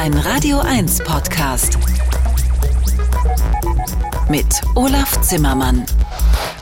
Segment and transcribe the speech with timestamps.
[0.00, 1.76] Ein Radio 1 Podcast.
[4.30, 5.84] Mit Olaf Zimmermann.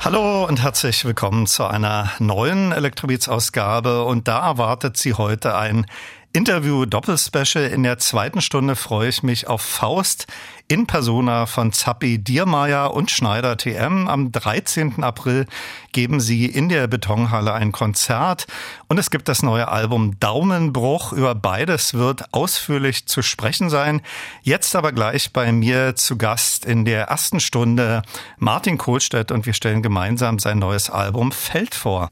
[0.00, 4.02] Hallo und herzlich willkommen zu einer neuen Elektrobeats-Ausgabe.
[4.02, 5.86] Und da erwartet Sie heute ein
[6.32, 7.66] Interview Doppelspecial.
[7.66, 10.26] In der zweiten Stunde freue ich mich auf Faust
[10.68, 14.06] in Persona von Zappi Diermeier und Schneider TM.
[14.06, 15.02] Am 13.
[15.02, 15.46] April
[15.92, 18.46] geben sie in der Betonhalle ein Konzert
[18.86, 21.12] und es gibt das neue Album Daumenbruch.
[21.12, 24.02] Über beides wird ausführlich zu sprechen sein.
[24.42, 28.02] Jetzt aber gleich bei mir zu Gast in der ersten Stunde
[28.36, 32.10] Martin Kohlstedt und wir stellen gemeinsam sein neues Album Feld vor.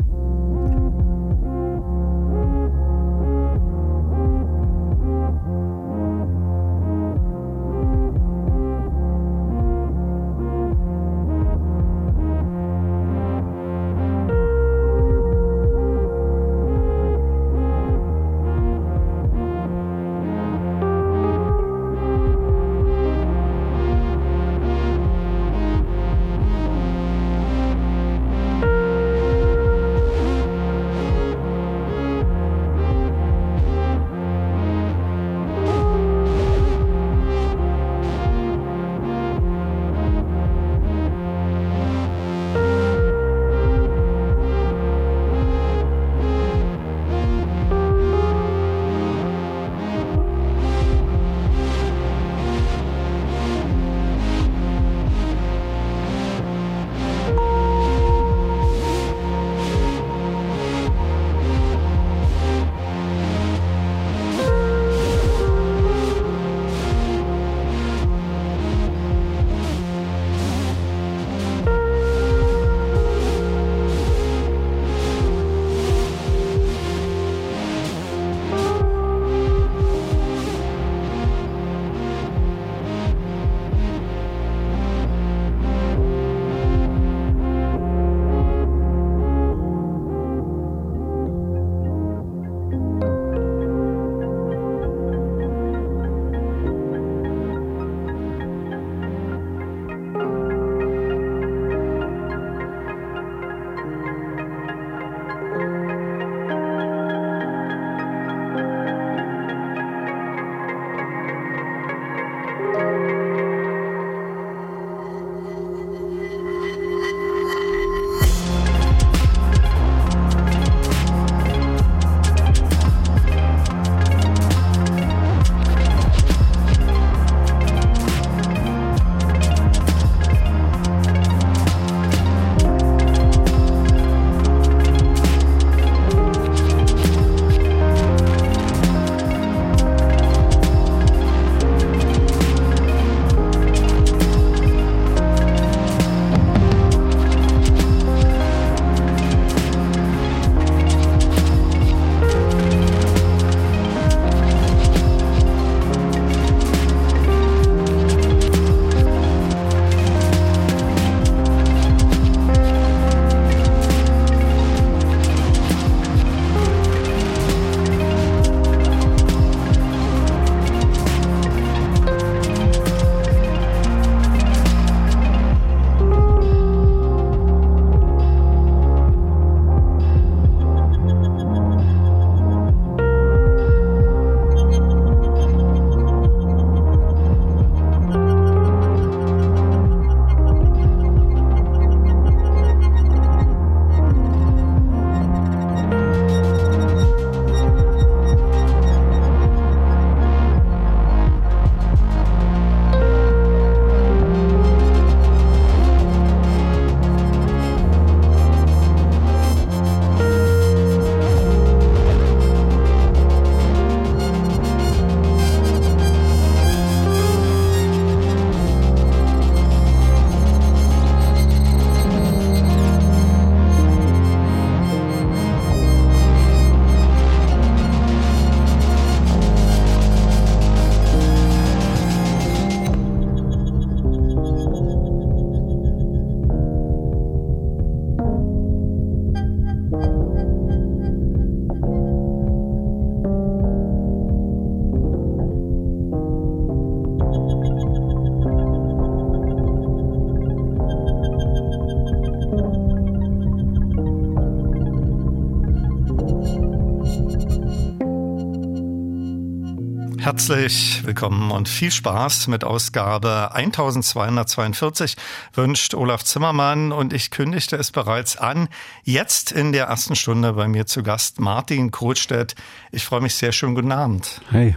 [260.37, 265.17] Herzlich willkommen und viel Spaß mit Ausgabe 1242
[265.55, 268.69] wünscht Olaf Zimmermann und ich kündigte es bereits an.
[269.03, 272.55] Jetzt in der ersten Stunde bei mir zu Gast Martin Kohlstedt.
[272.93, 273.51] Ich freue mich sehr.
[273.51, 274.43] Schönen guten Abend.
[274.51, 274.77] Hey.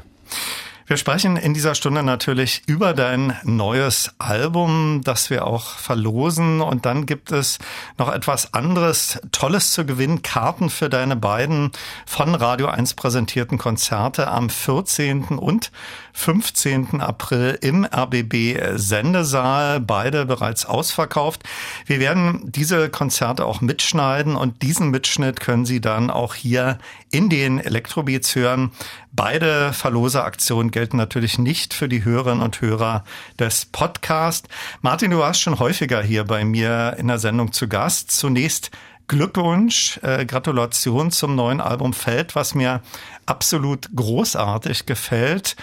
[0.90, 6.62] Wir sprechen in dieser Stunde natürlich über dein neues Album, das wir auch verlosen.
[6.62, 7.60] Und dann gibt es
[8.00, 10.24] noch etwas anderes Tolles zu gewinnen.
[10.24, 11.72] Karten für deine beiden
[12.08, 15.26] von Radio 1 präsentierten Konzerte am 14.
[15.38, 15.72] und
[16.14, 17.02] 15.
[17.02, 19.80] April im RBB Sendesaal.
[19.80, 21.44] Beide bereits ausverkauft.
[21.86, 26.78] Wir werden diese Konzerte auch mitschneiden und diesen Mitschnitt können Sie dann auch hier
[27.12, 28.72] in den Elektrobeats hören.
[29.12, 33.04] Beide Verloseaktionen gelten natürlich nicht für die Hörerinnen und Hörer
[33.40, 34.48] des Podcasts.
[34.82, 38.12] Martin, du warst schon häufiger hier bei mir in der Sendung zu Gast.
[38.12, 38.72] Zunächst
[39.10, 42.82] Glückwunsch, äh, Gratulation zum neuen Album Feld, was mir
[43.26, 45.56] absolut großartig gefällt.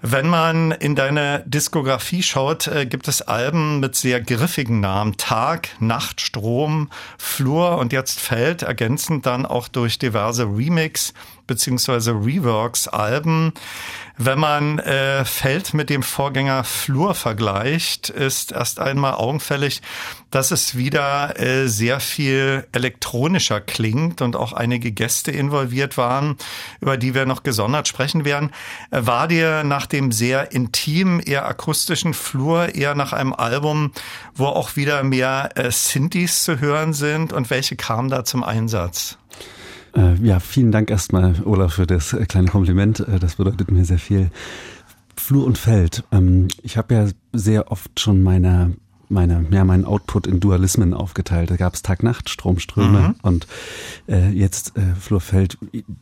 [0.00, 5.16] Wenn man in deine Diskografie schaut, äh, gibt es Alben mit sehr griffigen Namen.
[5.16, 11.14] Tag, Nacht, Strom, Flur und jetzt Feld, ergänzend dann auch durch diverse Remix
[11.48, 13.52] beziehungsweise Reworks-Alben.
[14.16, 19.82] Wenn man äh, Feld mit dem Vorgänger Flur vergleicht, ist erst einmal augenfällig,
[20.30, 26.36] dass es wieder äh, sehr viel elektronischer klingt und auch einige Gäste involviert waren,
[26.80, 28.50] über die wir noch gesondert sprechen werden.
[28.90, 33.92] Äh, war dir nach dem sehr intimen, eher akustischen Flur eher nach einem Album,
[34.34, 39.18] wo auch wieder mehr äh, Synthes zu hören sind und welche kamen da zum Einsatz?
[39.96, 43.04] Äh, ja, vielen Dank erstmal, Olaf, für das äh, kleine Kompliment.
[43.20, 44.30] Das bedeutet mir sehr viel.
[45.16, 46.04] Flur und Feld.
[46.12, 48.76] Ähm, ich habe ja sehr oft schon meine
[49.08, 51.50] meine, ja, meinen Output in Dualismen aufgeteilt.
[51.50, 53.14] Da gab es Tag-Nacht, Stromströme mhm.
[53.22, 53.46] und
[54.08, 55.58] äh, jetzt äh, Flurfeld.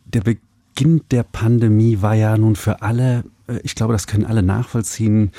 [0.07, 4.43] Der Beginn der Pandemie war ja nun für alle, äh, ich glaube, das können alle
[4.43, 5.33] nachvollziehen,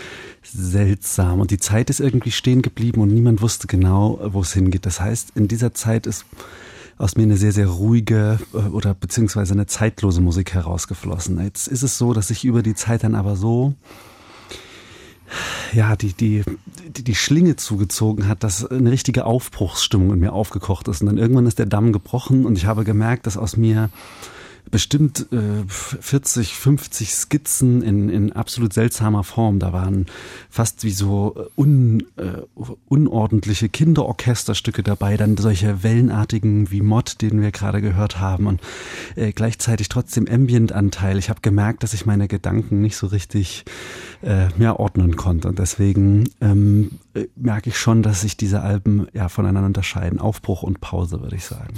[0.44, 1.40] seltsam.
[1.40, 4.86] Und die Zeit ist irgendwie stehen geblieben und niemand wusste genau, wo es hingeht.
[4.86, 6.26] Das heißt, in dieser Zeit ist
[6.98, 11.44] aus mir eine sehr, sehr ruhige äh, oder beziehungsweise eine zeitlose Musik herausgeflossen.
[11.44, 13.76] Jetzt ist es so, dass ich über die Zeit dann aber so
[15.74, 16.44] ja, die, die,
[16.88, 21.02] die, die Schlinge zugezogen hat, dass eine richtige Aufbruchsstimmung in mir aufgekocht ist.
[21.02, 23.90] Und dann irgendwann ist der Damm gebrochen und ich habe gemerkt, dass aus mir
[24.72, 29.60] bestimmt äh, 40, 50 Skizzen in, in absolut seltsamer Form.
[29.60, 30.06] Da waren
[30.50, 32.42] fast wie so äh, un, äh,
[32.88, 38.62] unordentliche Kinderorchesterstücke dabei, dann solche wellenartigen wie Mod, den wir gerade gehört haben und
[39.16, 41.18] äh, gleichzeitig trotzdem Ambient-Anteil.
[41.18, 43.66] Ich habe gemerkt, dass ich meine Gedanken nicht so richtig
[44.22, 49.08] äh, mehr ordnen konnte und deswegen ähm, äh, merke ich schon, dass sich diese Alben
[49.14, 50.20] ja voneinander unterscheiden.
[50.20, 51.74] Aufbruch und Pause, würde ich sagen.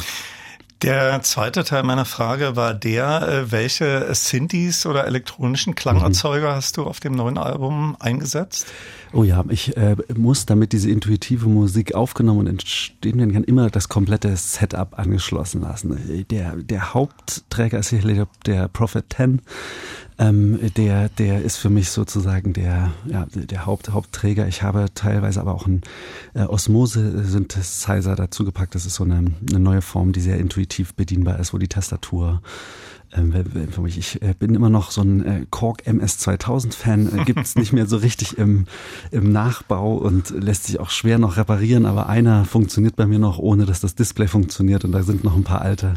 [0.82, 6.56] Der zweite Teil meiner Frage war der, äh, welche Synthes oder elektronischen Klangerzeuger mhm.
[6.56, 8.68] hast du auf dem neuen Album eingesetzt?
[9.12, 13.70] Oh ja, ich äh, muss, damit diese intuitive Musik aufgenommen und entstehen werden kann, immer
[13.70, 16.26] das komplette Setup angeschlossen lassen.
[16.30, 19.42] Der, der Hauptträger ist sicherlich der Prophet 10
[20.20, 24.48] ähm, der, der ist für mich sozusagen der, ja, der Haupt, Hauptträger.
[24.48, 25.82] Ich habe teilweise aber auch einen
[26.34, 28.76] äh, Osmose-Synthesizer dazugepackt.
[28.76, 32.42] Das ist so eine, eine neue Form, die sehr intuitiv bedienbar ist, wo die Tastatur
[34.00, 37.88] ich äh, bin immer noch so ein äh, Korg MS2000-Fan, äh, gibt es nicht mehr
[37.88, 38.66] so richtig im,
[39.12, 43.40] im Nachbau und lässt sich auch schwer noch reparieren, aber einer funktioniert bei mir noch,
[43.40, 45.96] ohne dass das Display funktioniert und da sind noch ein paar alte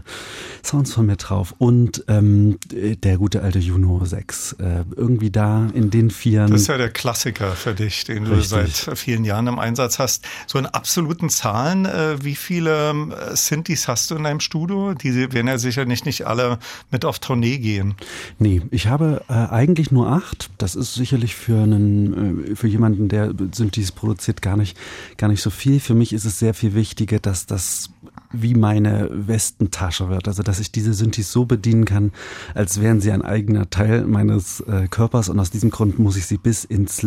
[0.65, 4.55] Sounds von mir drauf und ähm, der gute alte Juno 6.
[4.55, 6.47] Äh, irgendwie da in den vier.
[6.47, 8.49] Das ist ja der Klassiker für dich, den richtig.
[8.51, 10.25] du seit vielen Jahren im Einsatz hast.
[10.47, 11.87] So in absoluten Zahlen,
[12.21, 12.95] wie viele
[13.35, 14.95] Synthes hast du in deinem Studio?
[14.95, 16.59] Die werden ja sicher nicht, nicht alle
[16.91, 17.95] mit mit auf Tournee gehen?
[18.39, 20.51] Nee, ich habe äh, eigentlich nur acht.
[20.59, 24.79] Das ist sicherlich für einen, äh, für jemanden, der Synthes produziert, gar nicht,
[25.17, 25.81] gar nicht so viel.
[25.81, 27.91] Für mich ist es sehr viel wichtiger, dass das
[28.33, 30.29] wie meine Westentasche wird.
[30.29, 32.13] Also, dass ich diese Synthes so bedienen kann,
[32.55, 35.29] als wären sie ein eigener Teil meines äh, Körpers.
[35.29, 37.05] Und aus diesem Grund muss ich sie bis ins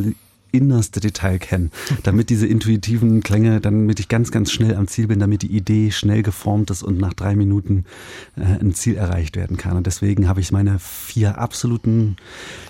[0.57, 1.71] innerste Detail kennen,
[2.03, 5.91] damit diese intuitiven Klänge, damit ich ganz, ganz schnell am Ziel bin, damit die Idee
[5.91, 7.85] schnell geformt ist und nach drei Minuten
[8.35, 9.77] äh, ein Ziel erreicht werden kann.
[9.77, 12.17] Und deswegen habe ich meine vier absoluten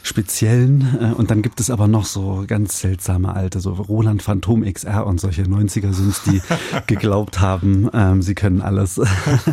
[0.03, 4.63] speziellen äh, und dann gibt es aber noch so ganz seltsame alte, so Roland Phantom
[4.63, 6.41] XR und solche 90er Synths, die
[6.87, 8.99] geglaubt haben, ähm, sie können alles.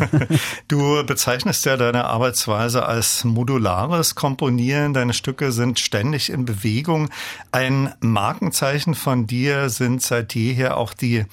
[0.67, 4.93] du bezeichnest ja deine Arbeitsweise als modulares Komponieren.
[4.93, 7.09] Deine Stücke sind ständig in Bewegung.
[7.51, 11.25] Ein Markenzeichen von dir sind seit jeher auch die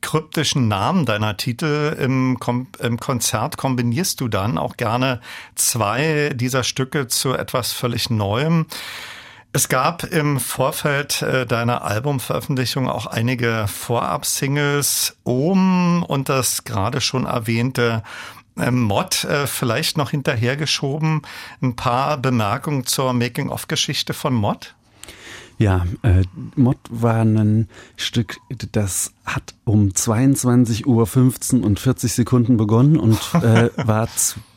[0.00, 1.96] kryptischen Namen deiner Titel.
[1.98, 5.20] Im, Kom Im Konzert kombinierst du dann auch gerne
[5.56, 8.66] zwei dieser Stücke zu etwas völlig Neuem.
[9.52, 17.26] Es gab im Vorfeld äh, deiner Albumveröffentlichung auch einige Vorab-Singles, Ohm und das gerade schon
[17.26, 18.04] erwähnte
[18.56, 21.22] äh, Mod äh, vielleicht noch hinterhergeschoben.
[21.60, 24.76] Ein paar Bemerkungen zur Making-of-Geschichte von Mod?
[25.58, 26.22] Ja, äh,
[26.54, 28.36] Mod war ein Stück,
[28.72, 34.06] das hat um 22.15 Uhr und 40 Sekunden begonnen und äh, war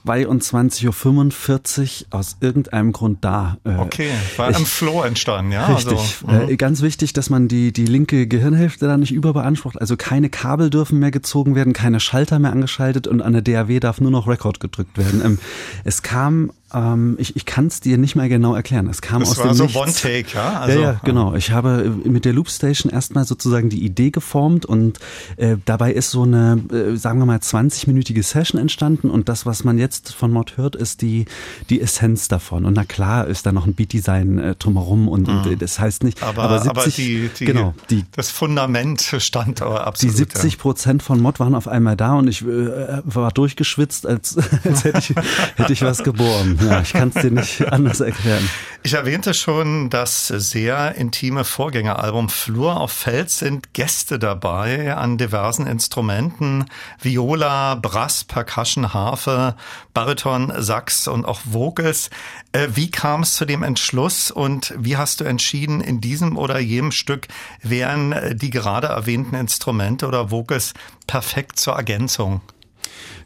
[0.06, 3.58] 22.45 Uhr aus irgendeinem Grund da.
[3.63, 5.68] Äh, okay, war ich, im Flow entstanden, ja?
[5.68, 6.18] Richtig.
[6.27, 9.79] Also, äh, ganz wichtig, dass man die, die linke Gehirnhälfte da nicht überbeansprucht.
[9.79, 13.79] Also keine Kabel dürfen mehr gezogen werden, keine Schalter mehr angeschaltet und an der DAW
[13.79, 15.22] darf nur noch Record gedrückt werden.
[15.24, 15.39] Ähm,
[15.86, 18.88] es kam ähm, ich ich kann es dir nicht mehr genau erklären.
[18.88, 19.78] Es kam das aus war dem so Nichts.
[19.78, 20.60] One Take, ja?
[20.60, 21.36] Also, ja, ja, genau.
[21.36, 25.00] Ich habe mit der Loopstation erstmal sozusagen die Idee geformt und
[25.38, 29.64] äh, dabei ist so eine, äh, sagen wir mal, 20-minütige Session entstanden und das, was
[29.64, 31.26] man jetzt von Mod hört, ist die,
[31.70, 32.66] die Essenz davon.
[32.66, 35.52] Und na klar ist da noch ein Beat-Design äh, drumherum und, mhm.
[35.52, 39.62] und, das heißt nicht, aber, aber 70, aber die, die, genau, die, das Fundament stand
[39.62, 40.14] aber absolut.
[40.14, 44.38] Die 70 Prozent von Mod waren auf einmal da und ich äh, war durchgeschwitzt, als,
[44.64, 45.16] als hätte ich,
[45.56, 46.59] hätte ich was geboren.
[46.70, 48.48] Ja, ich kann es dir nicht anders erklären.
[48.84, 55.68] Ich erwähnte schon das sehr intime Vorgängeralbum Flur auf Fels sind Gäste dabei an diversen
[55.68, 56.66] Instrumenten,
[57.01, 59.56] Viola, Brass, Percussion, Harfe,
[59.94, 62.10] Bariton, Sax und auch Vocals.
[62.51, 66.60] Äh, wie kam es zu dem Entschluss und wie hast du entschieden, in diesem oder
[66.60, 67.28] jenem Stück
[67.62, 70.74] wären die gerade erwähnten Instrumente oder Vocals
[71.08, 72.42] perfekt zur Ergänzung?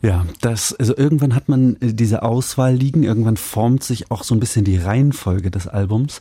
[0.03, 4.35] Ja, das, also irgendwann hat man äh, diese Auswahl liegen, irgendwann formt sich auch so
[4.35, 6.19] ein bisschen die Reihenfolge des Albums.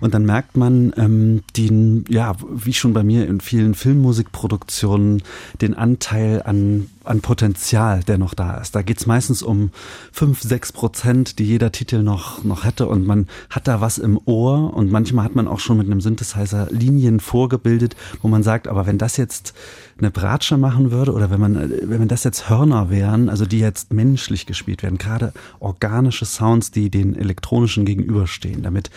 [0.00, 5.24] Und dann merkt man ähm, den, ja, wie schon bei mir in vielen Filmmusikproduktionen,
[5.60, 8.74] den Anteil an an Potenzial, der noch da ist.
[8.74, 9.70] Da geht's meistens um
[10.12, 14.18] fünf, sechs Prozent, die jeder Titel noch, noch hätte und man hat da was im
[14.24, 18.68] Ohr und manchmal hat man auch schon mit einem Synthesizer Linien vorgebildet, wo man sagt,
[18.68, 19.54] aber wenn das jetzt
[19.98, 23.60] eine Bratsche machen würde oder wenn man, wenn man das jetzt Hörner wären, also die
[23.60, 28.90] jetzt menschlich gespielt werden, gerade organische Sounds, die den elektronischen gegenüberstehen, damit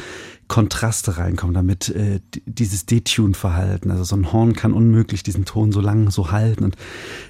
[0.47, 5.81] Kontraste reinkommen, damit äh, dieses Detune-Verhalten, also so ein Horn kann unmöglich diesen Ton so
[5.81, 6.75] lang so halten und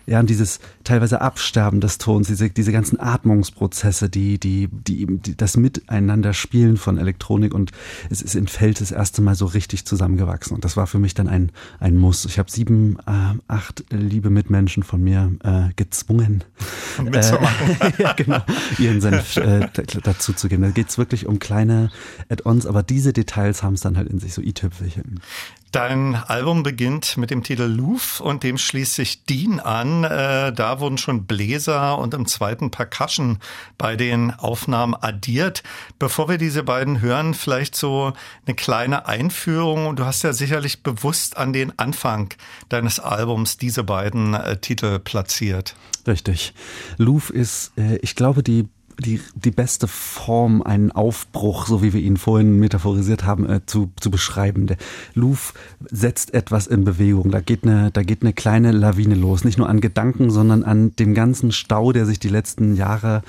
[0.05, 5.36] ja, und dieses teilweise Absterben des Tons, diese, diese ganzen Atmungsprozesse, die, die, die, die
[5.36, 7.72] das Miteinander spielen von Elektronik und
[8.10, 11.13] es ist in Feld das erste Mal so richtig zusammengewachsen und das war für mich
[11.13, 12.25] dann ein, ein Muss.
[12.25, 16.44] Ich habe sieben, äh, acht liebe Mitmenschen von mir äh, gezwungen,
[17.03, 17.70] mitzumachen.
[17.82, 18.41] Äh, ja, genau,
[18.77, 19.67] ihren Senf äh,
[20.03, 20.62] dazu zu geben.
[20.63, 21.89] Da geht's wirklich um kleine
[22.29, 25.22] Add-ons, aber diese diese Details haben es dann halt in sich, so i-Tüpfelchen.
[25.71, 30.05] Dein Album beginnt mit dem Titel Louvre und dem schließt sich Dean an.
[30.05, 33.39] Äh, da wurden schon Bläser und im zweiten Percussion
[33.77, 35.63] bei den Aufnahmen addiert.
[36.00, 38.13] Bevor wir diese beiden hören, vielleicht so
[38.45, 39.97] eine kleine Einführung.
[39.97, 42.33] Du hast ja sicherlich bewusst an den Anfang
[42.69, 45.75] deines Albums diese beiden äh, Titel platziert.
[46.07, 46.53] Richtig.
[46.97, 48.69] Louvre ist, äh, ich glaube, die
[49.00, 53.92] die, die beste Form, einen Aufbruch, so wie wir ihn vorhin metaphorisiert haben, äh, zu,
[54.00, 54.68] zu beschreiben.
[54.68, 54.77] Der
[55.13, 55.54] Louvre
[55.89, 57.32] setzt etwas in Bewegung.
[57.32, 59.44] Da geht, eine, da geht eine kleine Lawine los.
[59.44, 63.22] Nicht nur an Gedanken, sondern an dem ganzen Stau, der sich die letzten Jahre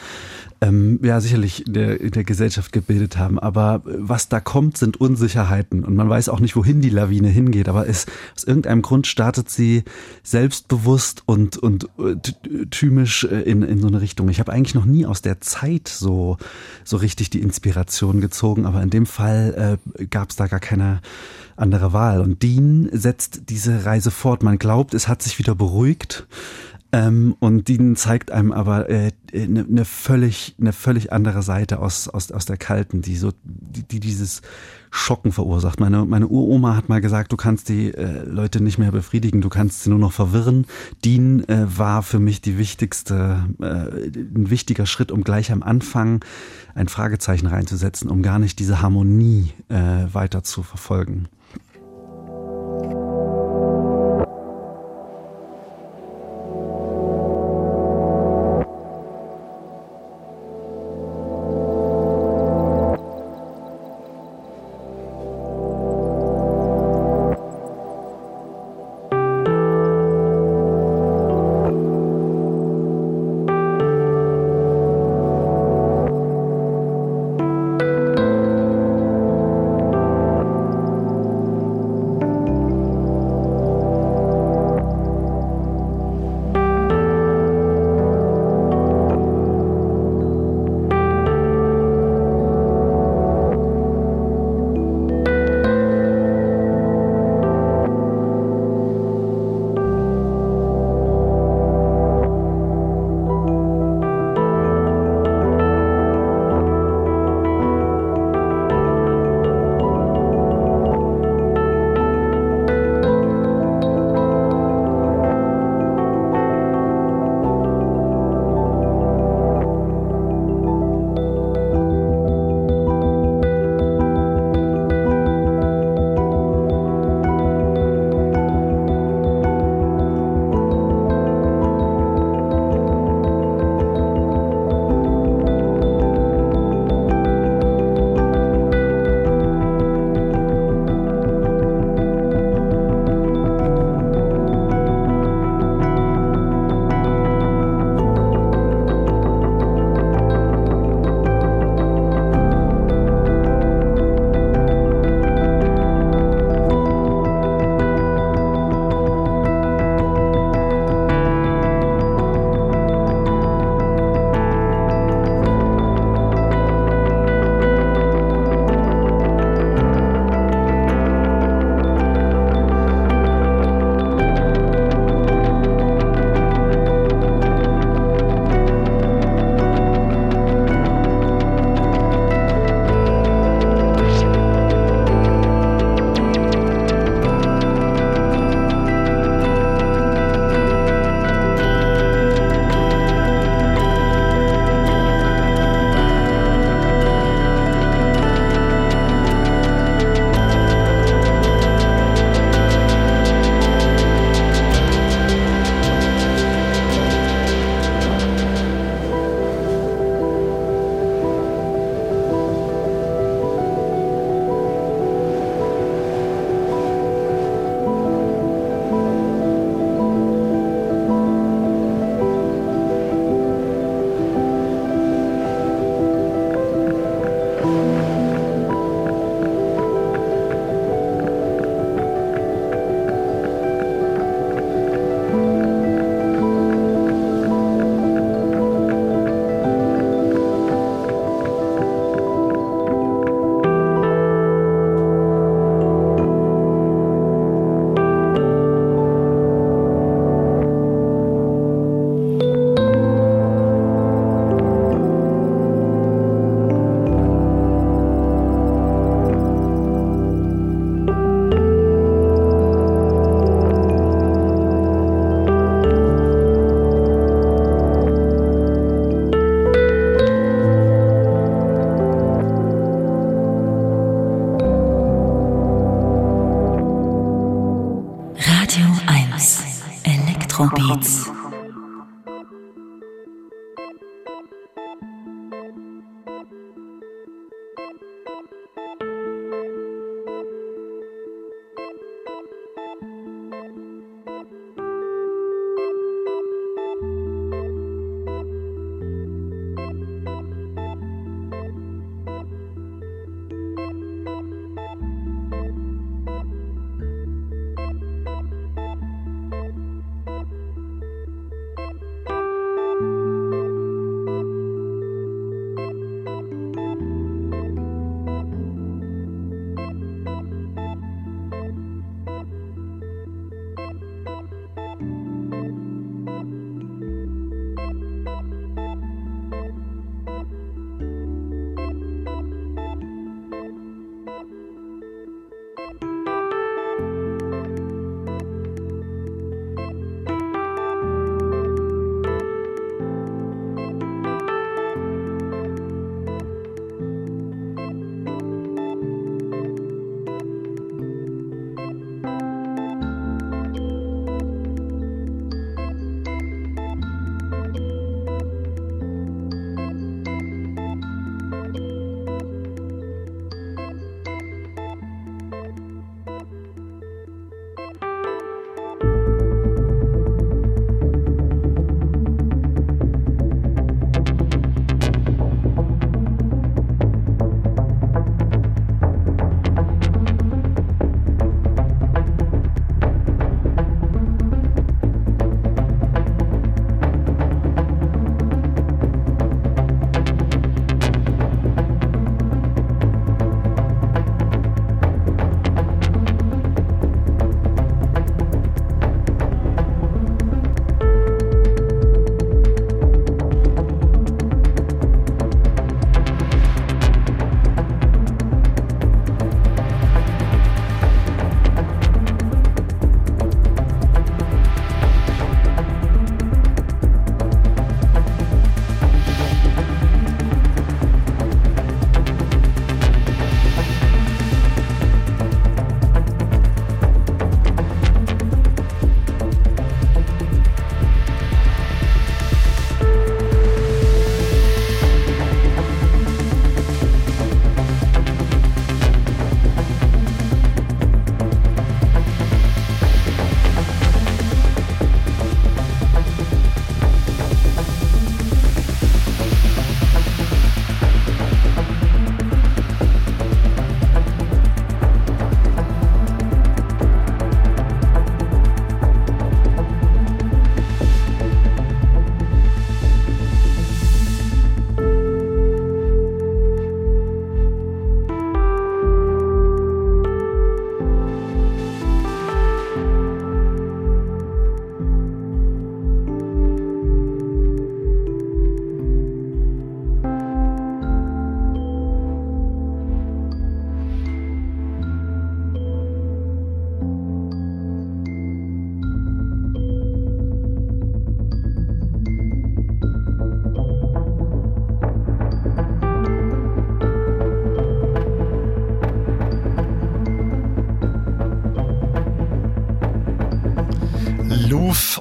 [0.60, 3.38] ähm, ja sicherlich in der, in der Gesellschaft gebildet haben.
[3.38, 7.68] Aber was da kommt, sind Unsicherheiten und man weiß auch nicht, wohin die Lawine hingeht.
[7.68, 9.84] Aber es, aus irgendeinem Grund startet sie
[10.22, 12.16] selbstbewusst und, und äh,
[12.70, 14.28] thymisch äh, in, in so eine Richtung.
[14.28, 16.36] Ich habe eigentlich noch nie aus der Zeit so,
[16.84, 21.00] so richtig die Inspiration gezogen, aber in dem Fall äh, gab es da gar keine
[21.58, 22.20] andere Wahl.
[22.20, 24.42] Und Dean setzt diese Reise fort.
[24.42, 26.26] Man glaubt, es hat sich wieder beruhigt.
[26.90, 31.80] Ähm, und die zeigt einem aber eine äh, ne, ne völlig, eine völlig andere Seite
[31.80, 34.40] aus, aus, aus der kalten, die so, die, die dieses
[34.90, 35.80] Schocken verursacht.
[35.80, 39.50] Meine, meine Uroma hat mal gesagt, du kannst die äh, Leute nicht mehr befriedigen, du
[39.50, 40.64] kannst sie nur noch verwirren.
[41.04, 46.24] Dean äh, war für mich die wichtigste, äh, ein wichtiger Schritt, um gleich am Anfang
[46.74, 51.28] ein Fragezeichen reinzusetzen, um gar nicht diese Harmonie äh, weiter zu verfolgen.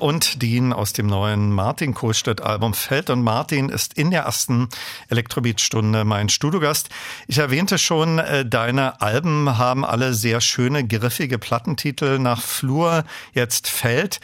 [0.07, 3.09] Und Dean aus dem neuen Martin Kohlstedt-Album Feld.
[3.09, 4.69] Und Martin ist in der ersten
[5.09, 6.87] Elektrobeat-Stunde mein Studiogast.
[7.27, 13.67] Ich erwähnte schon, äh, deine Alben haben alle sehr schöne, griffige Plattentitel nach Flur, jetzt
[13.67, 14.21] Feld.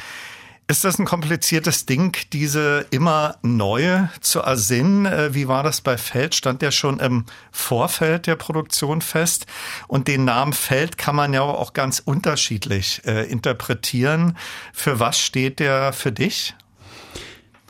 [0.66, 5.06] Ist das ein kompliziertes Ding, diese immer neue zu ersinnen?
[5.06, 6.36] Äh, wie war das bei Feld?
[6.36, 9.46] Stand der schon im Vorfeld der Produktion fest?
[9.90, 14.38] Und den Namen Feld kann man ja auch ganz unterschiedlich äh, interpretieren.
[14.72, 16.56] Für was steht der für dich?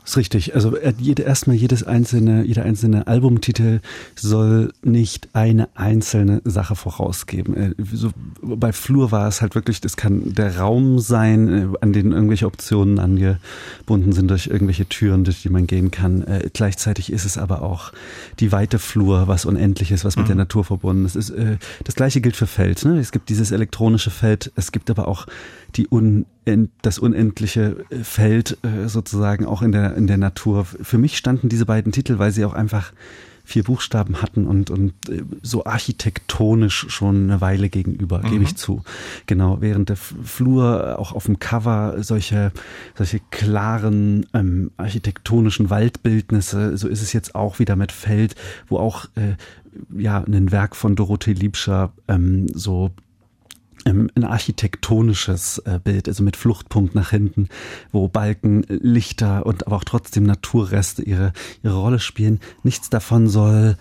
[0.04, 0.54] Das ist richtig.
[0.54, 3.80] Also äh, jede, erstmal jedes einzelne, jeder einzelne Albumtitel
[4.14, 7.56] soll nicht eine einzelne Sache vorausgeben.
[7.56, 8.10] Äh, so,
[8.42, 12.44] bei Flur war es halt wirklich, das kann der Raum sein, äh, an den irgendwelche
[12.44, 16.22] Optionen angebunden sind durch irgendwelche Türen, durch die man gehen kann.
[16.22, 17.90] Äh, gleichzeitig ist es aber auch
[18.40, 20.28] die weite Flur, was unendlich ist, was mit mhm.
[20.28, 21.16] der Natur verbunden ist.
[21.16, 22.84] ist äh, das gleiche gilt für Feld.
[22.84, 22.98] Ne?
[22.98, 25.26] Es gibt dieses elektronische Feld, es gibt aber auch
[25.76, 26.26] die un,
[26.82, 30.64] das unendliche äh, Feld äh, sozusagen auch in der, in der Natur.
[30.64, 32.92] Für mich standen diese beiden Titel, weil sie auch einfach
[33.46, 38.30] vier Buchstaben hatten und, und äh, so architektonisch schon eine Weile gegenüber, mhm.
[38.30, 38.82] gebe ich zu.
[39.26, 42.52] Genau, während der Flur auch auf dem Cover solche,
[42.94, 48.34] solche klaren ähm, architektonischen Waldbildnisse, so ist es jetzt auch wieder mit Feld,
[48.68, 49.36] wo auch äh,
[49.94, 52.92] ja ein Werk von Dorothee Liebscher ähm, so
[53.84, 57.48] ein architektonisches äh, Bild, also mit Fluchtpunkt nach hinten,
[57.92, 62.40] wo Balken, Lichter und aber auch trotzdem Naturreste ihre, ihre Rolle spielen.
[62.62, 63.76] Nichts davon soll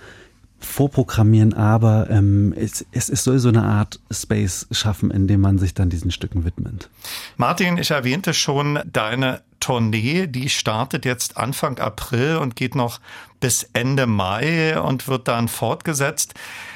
[0.63, 5.59] vorprogrammieren, aber ähm, es, es, es soll so eine Art Space schaffen, in dem man
[5.59, 6.89] sich dann diesen Stücken widmet.
[7.37, 12.99] Martin, ich erwähnte schon deine Tournee, die startet jetzt Anfang April und geht noch
[13.39, 16.33] bis Ende Mai und wird dann fortgesetzt.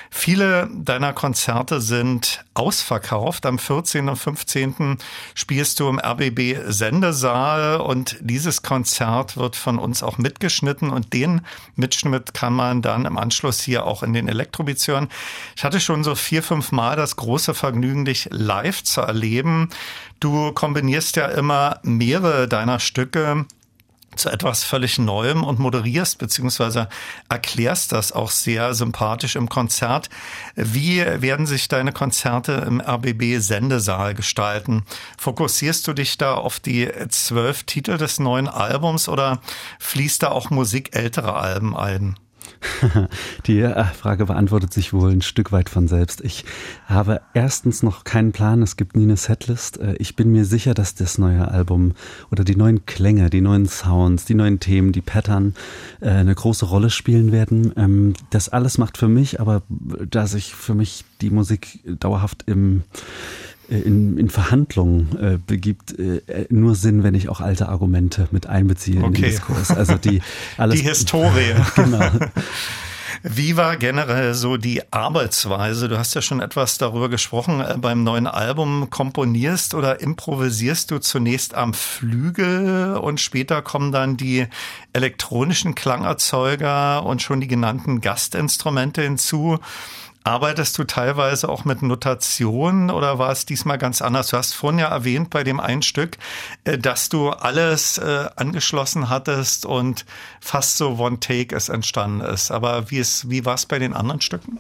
[0.10, 3.46] Viele deiner Konzerte sind ausverkauft.
[3.46, 4.10] Am 14.
[4.10, 4.98] und 15.
[5.36, 11.42] spielst du im RBB Sendesaal und dieses Konzert wird von uns auch mitgeschnitten und den
[11.76, 15.10] Mitschnitt kann man dann im Anschluss hier auch in den Elektrobeats hören.
[15.56, 19.70] Ich hatte schon so vier, fünf Mal das große Vergnügen, dich live zu erleben.
[20.20, 23.46] Du kombinierst ja immer mehrere deiner Stücke
[24.18, 26.90] zu etwas völlig Neuem und moderierst beziehungsweise
[27.30, 30.10] erklärst das auch sehr sympathisch im Konzert.
[30.56, 34.84] Wie werden sich deine Konzerte im RBB Sendesaal gestalten?
[35.18, 39.42] Fokussierst du dich da auf die zwölf Titel des neuen Albums oder
[39.80, 42.18] fließt da auch Musik älterer Alben ein?
[43.46, 46.22] Die äh, Frage beantwortet sich wohl ein Stück weit von selbst.
[46.22, 46.46] Ich
[46.86, 49.80] habe erstens noch keinen Plan, es gibt nie eine Setlist.
[49.80, 51.94] Äh, ich bin mir sicher, dass das neue Album
[52.32, 55.56] oder die neuen Klänge, die neuen Sounds, die neuen Themen, die Pattern
[56.02, 57.74] äh, eine große Rolle spielen werden.
[57.78, 62.84] Ähm, das alles macht für mich, aber da sich für mich die Musik dauerhaft im
[63.70, 69.00] in, in Verhandlungen äh, begibt, äh, nur Sinn, wenn ich auch alte Argumente mit einbeziehe
[69.00, 69.08] okay.
[69.08, 69.72] in den Diskurs.
[69.72, 70.22] Also die
[70.58, 70.80] alles.
[70.80, 71.54] Die Historie.
[71.76, 72.10] genau.
[73.24, 75.88] Wie war generell so die Arbeitsweise?
[75.88, 77.62] Du hast ja schon etwas darüber gesprochen.
[77.62, 84.18] Äh, beim neuen Album komponierst oder improvisierst du zunächst am Flügel und später kommen dann
[84.18, 84.48] die
[84.94, 89.60] elektronischen Klangerzeuger und schon die genannten Gastinstrumente hinzu.
[90.28, 94.28] Arbeitest du teilweise auch mit Notationen oder war es diesmal ganz anders?
[94.28, 96.18] Du hast vorhin ja erwähnt bei dem einen Stück,
[96.66, 100.06] äh, dass du alles äh, angeschlossen hattest und
[100.42, 102.52] fast so One Take es entstanden ist.
[102.52, 104.60] Aber wie, ist, wie war es bei den anderen Stücken?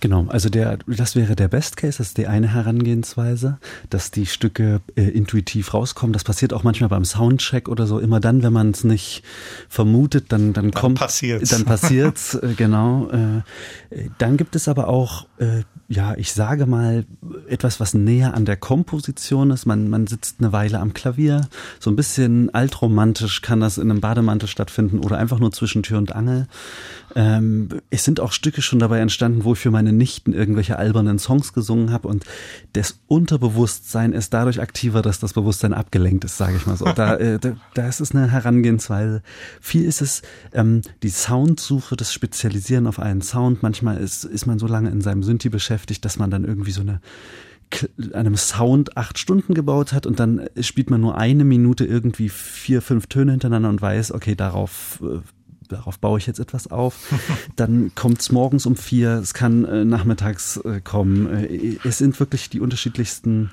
[0.00, 4.26] Genau, also der, das wäre der Best Case, das ist die eine Herangehensweise, dass die
[4.26, 6.12] Stücke äh, intuitiv rauskommen.
[6.12, 7.98] Das passiert auch manchmal beim Soundcheck oder so.
[7.98, 9.22] Immer dann, wenn man es nicht
[9.70, 11.48] vermutet, dann, dann, dann kommt, passiert's.
[11.48, 13.08] dann passiert's, äh, genau.
[13.08, 13.42] Äh,
[14.18, 17.06] dann gibt es aber auch, äh, ja, ich sage mal,
[17.48, 19.64] etwas, was näher an der Komposition ist.
[19.64, 21.48] Man, man sitzt eine Weile am Klavier.
[21.80, 25.96] So ein bisschen altromantisch kann das in einem Bademantel stattfinden oder einfach nur zwischen Tür
[25.96, 26.48] und Angel.
[27.14, 31.18] Ähm, es sind auch Stücke schon dabei entstanden, wo ich für meine Nichten irgendwelche albernen
[31.18, 32.24] Songs gesungen habe und
[32.72, 36.86] das Unterbewusstsein ist dadurch aktiver, dass das Bewusstsein abgelenkt ist, sage ich mal so.
[36.96, 39.22] Da, äh, da, da ist es eine Herangehensweise.
[39.60, 40.22] Viel ist es
[40.54, 43.62] ähm, die Soundsuche, das Spezialisieren auf einen Sound.
[43.62, 46.80] Manchmal ist, ist man so lange in seinem Synthi beschäftigt, dass man dann irgendwie so
[46.80, 47.00] eine
[48.12, 52.80] einem Sound acht Stunden gebaut hat und dann spielt man nur eine Minute irgendwie vier,
[52.80, 55.18] fünf Töne hintereinander und weiß, okay, darauf äh,
[55.68, 56.96] darauf baue ich jetzt etwas auf.
[57.56, 61.32] Dann kommt es morgens um vier, es kann äh, nachmittags äh, kommen.
[61.32, 63.50] Äh, es sind wirklich die unterschiedlichsten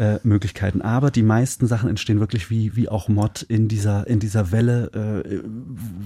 [0.00, 0.80] äh, Möglichkeiten.
[0.80, 5.24] Aber die meisten Sachen entstehen wirklich wie, wie auch Mod in dieser, in dieser Welle,
[5.26, 5.40] äh,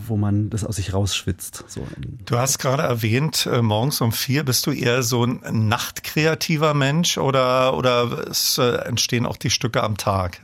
[0.07, 1.65] wo man das aus sich rausschwitzt.
[1.69, 1.87] So.
[2.27, 7.19] Du hast gerade erwähnt, äh, morgens um vier bist du eher so ein nachtkreativer Mensch
[7.19, 10.41] oder, oder es äh, entstehen auch die Stücke am Tag?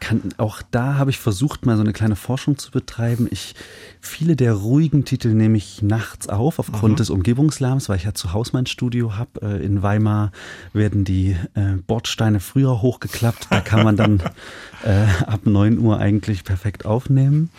[0.00, 3.28] Kann, auch da habe ich versucht, mal so eine kleine Forschung zu betreiben.
[3.30, 3.54] Ich,
[4.00, 6.96] viele der ruhigen Titel nehme ich nachts auf, aufgrund mhm.
[6.96, 9.40] des Umgebungslärms, weil ich ja zu Hause mein Studio habe.
[9.42, 10.32] Äh, in Weimar
[10.72, 13.48] werden die äh, Bordsteine früher hochgeklappt.
[13.50, 14.22] Da kann man dann
[14.84, 17.50] äh, ab neun Uhr eigentlich perfekt aufnehmen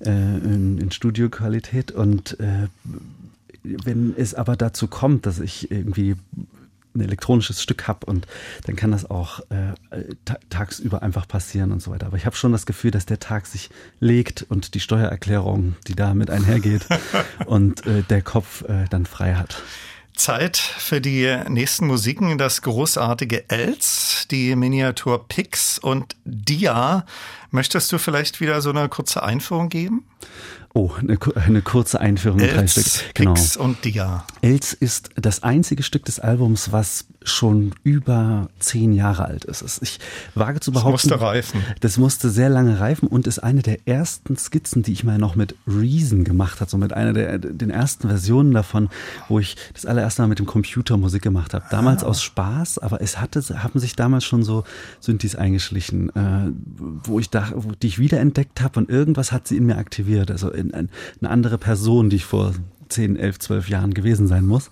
[0.00, 1.92] äh, in, in Studioqualität.
[1.92, 2.68] Und äh,
[3.62, 6.16] wenn es aber dazu kommt, dass ich irgendwie
[6.94, 8.26] ein elektronisches Stück habe und
[8.66, 9.74] dann kann das auch äh,
[10.48, 12.06] tagsüber einfach passieren und so weiter.
[12.06, 15.94] Aber ich habe schon das Gefühl, dass der Tag sich legt und die Steuererklärung, die
[15.94, 16.86] damit einhergeht
[17.46, 19.62] und äh, der Kopf äh, dann frei hat.
[20.20, 27.06] Zeit für die nächsten Musiken, das großartige Els, die Miniatur Pix und Dia.
[27.50, 30.04] Möchtest du vielleicht wieder so eine kurze Einführung geben?
[30.72, 32.38] Oh, eine, eine kurze Einführung.
[32.38, 33.14] Els, drei Stück.
[33.14, 33.34] Genau.
[33.34, 34.24] Pix und Dia.
[34.40, 39.80] Els ist das einzige Stück des Albums, was schon über zehn Jahre alt ist.
[39.82, 39.98] Ich
[40.34, 40.92] wage zu behaupten.
[40.92, 41.62] Das musste reifen.
[41.80, 45.36] Das musste sehr lange reifen und ist eine der ersten Skizzen, die ich mal noch
[45.36, 46.70] mit Reason gemacht habe.
[46.70, 48.88] So mit einer der den ersten Versionen davon,
[49.28, 51.64] wo ich das allererste Mal mit dem Computer Musik gemacht habe.
[51.70, 52.08] Damals ah.
[52.08, 54.64] aus Spaß, aber es hatte, haben sich damals schon so
[55.00, 56.52] Synthes eingeschlichen, äh,
[57.04, 60.30] wo ich da, wo, die ich wiederentdeckt habe und irgendwas hat sie in mir aktiviert.
[60.30, 60.88] Also in, in,
[61.20, 62.54] eine andere Person, die ich vor
[62.90, 64.70] 10, 11, 12 Jahren gewesen sein muss.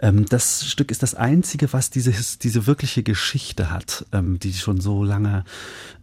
[0.00, 4.80] Ähm, das Stück ist das einzige, was diese, diese wirkliche Geschichte hat, ähm, die schon
[4.80, 5.44] so lange,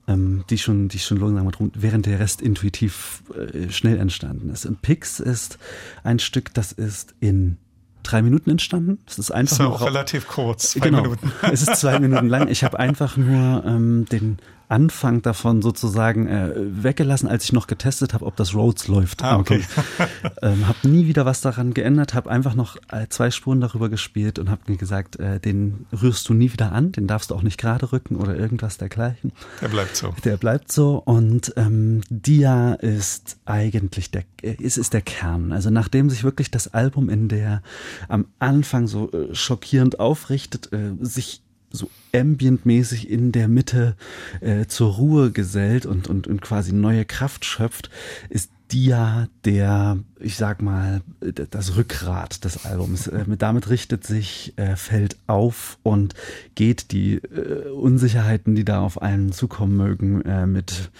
[0.07, 4.65] ähm, die schon, die schon langsam während der Rest intuitiv äh, schnell entstanden ist.
[4.65, 5.57] Und Pix ist
[6.03, 7.57] ein Stück, das ist in
[8.03, 8.99] drei Minuten entstanden.
[9.05, 11.31] Es ist einfach das ist auch relativ kurz, zwei genau, Minuten.
[11.51, 12.47] es ist zwei Minuten lang.
[12.47, 18.13] Ich habe einfach nur ähm, den Anfang davon sozusagen äh, weggelassen, als ich noch getestet
[18.13, 19.23] habe, ob das Rhodes läuft.
[19.23, 19.63] Ah, okay.
[20.43, 24.37] ähm, habe nie wieder was daran geändert, habe einfach noch äh, zwei Spuren darüber gespielt
[24.37, 27.41] und habe mir gesagt, äh, den rührst du nie wieder an, den darfst du auch
[27.41, 29.31] nicht gerade rücken oder irgendwas dergleichen.
[29.59, 30.13] Der bleibt so.
[30.23, 35.51] Der bleibt so und ähm, Dia ist eigentlich der, äh, ist, ist der Kern.
[35.51, 37.63] Also nachdem sich wirklich das Album in der
[38.07, 43.95] am Anfang so äh, schockierend aufrichtet, äh, sich so ambientmäßig in der Mitte
[44.41, 47.89] äh, zur Ruhe gesellt und, und, und quasi neue Kraft schöpft,
[48.29, 53.07] ist Dia der, ich sag mal, das Rückgrat des Albums.
[53.07, 56.13] Äh, damit richtet sich, äh, fällt auf und
[56.55, 60.91] geht die äh, Unsicherheiten, die da auf einen zukommen mögen, äh, mit,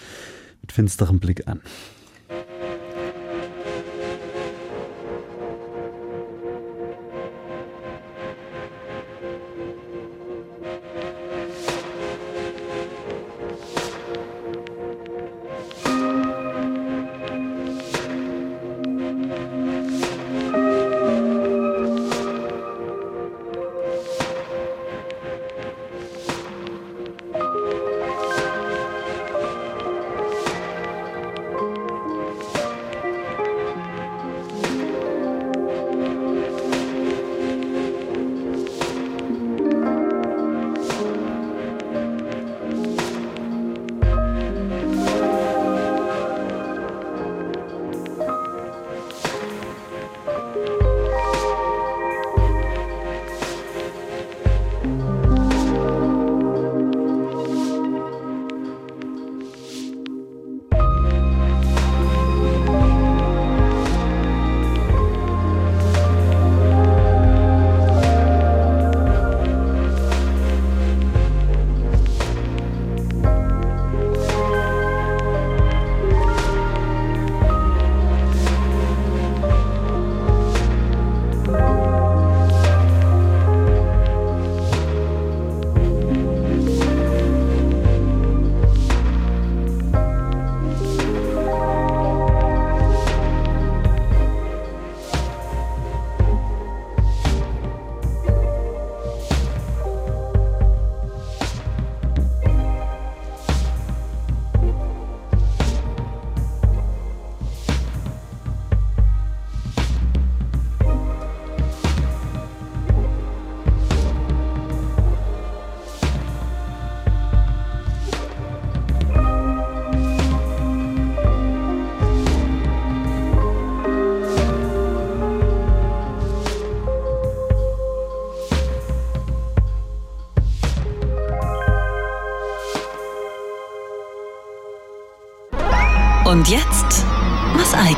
[0.62, 1.60] mit finsterem Blick an.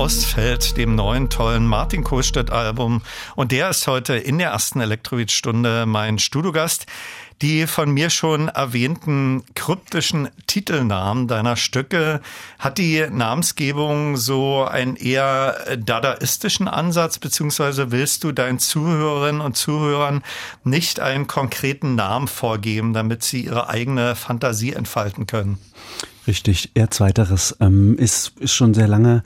[0.00, 3.02] Ostfeld, dem neuen tollen Martin Kohlstedt-Album.
[3.36, 6.86] Und der ist heute in der ersten Elektrobeat-Stunde mein Studiogast.
[7.42, 12.22] Die von mir schon erwähnten kryptischen Titelnamen deiner Stücke,
[12.58, 20.22] hat die Namensgebung so einen eher dadaistischen Ansatz, beziehungsweise willst du deinen Zuhörerinnen und Zuhörern
[20.64, 25.58] nicht einen konkreten Namen vorgeben, damit sie ihre eigene Fantasie entfalten können?
[26.26, 29.24] Richtig, eher zweiteres ähm, ist, ist schon sehr lange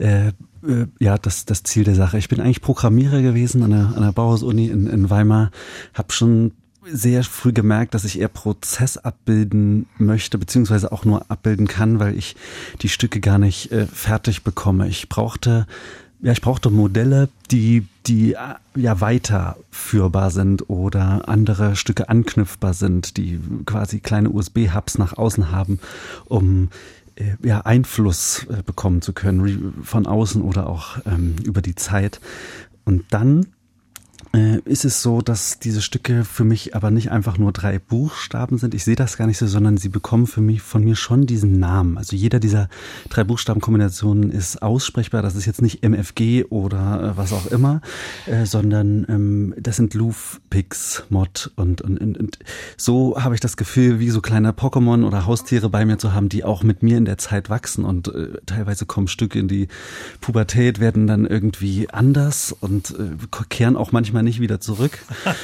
[0.00, 2.18] äh, äh, ja das, das Ziel der Sache.
[2.18, 5.50] Ich bin eigentlich Programmierer gewesen an der, an der Bauhaus-Uni in, in Weimar,
[5.94, 6.52] habe schon
[6.84, 12.16] sehr früh gemerkt, dass ich eher Prozess abbilden möchte, beziehungsweise auch nur abbilden kann, weil
[12.16, 12.36] ich
[12.80, 14.88] die Stücke gar nicht äh, fertig bekomme.
[14.88, 15.66] Ich brauchte
[16.22, 18.38] ja, ich brauchte Modelle, die, die äh,
[18.74, 25.80] ja weiterführbar sind oder andere Stücke anknüpfbar sind, die quasi kleine USB-Hubs nach außen haben,
[26.26, 26.68] um
[27.42, 32.20] ja, Einfluss äh, bekommen zu können, von außen oder auch ähm, über die Zeit.
[32.84, 33.46] Und dann äh,
[34.64, 38.74] ist es so, dass diese Stücke für mich aber nicht einfach nur drei Buchstaben sind.
[38.74, 41.58] Ich sehe das gar nicht so, sondern sie bekommen für mich von mir schon diesen
[41.58, 41.98] Namen.
[41.98, 42.68] Also jeder dieser
[43.08, 45.22] drei Buchstabenkombinationen ist aussprechbar.
[45.22, 47.80] Das ist jetzt nicht MFG oder äh, was auch immer,
[48.26, 52.38] äh, sondern ähm, das sind Loof, Pix, Mod und, und, und, und
[52.76, 56.28] so habe ich das Gefühl, wie so kleine Pokémon oder Haustiere bei mir zu haben,
[56.28, 59.68] die auch mit mir in der Zeit wachsen und äh, teilweise kommen Stücke in die
[60.20, 63.16] Pubertät, werden dann irgendwie anders und äh,
[63.48, 64.98] kehren auch manchmal manchmal nicht wieder zurück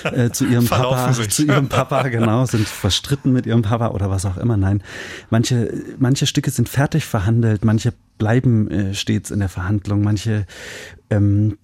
[0.05, 4.27] äh, zu ihrem Papa, zu ihrem Papa, genau, sind verstritten mit ihrem Papa oder was
[4.27, 4.57] auch immer.
[4.57, 4.83] Nein,
[5.31, 10.47] manche, manche Stücke sind fertig verhandelt, manche bleiben äh, stets in der Verhandlung, manche
[11.11, 11.59] ähm,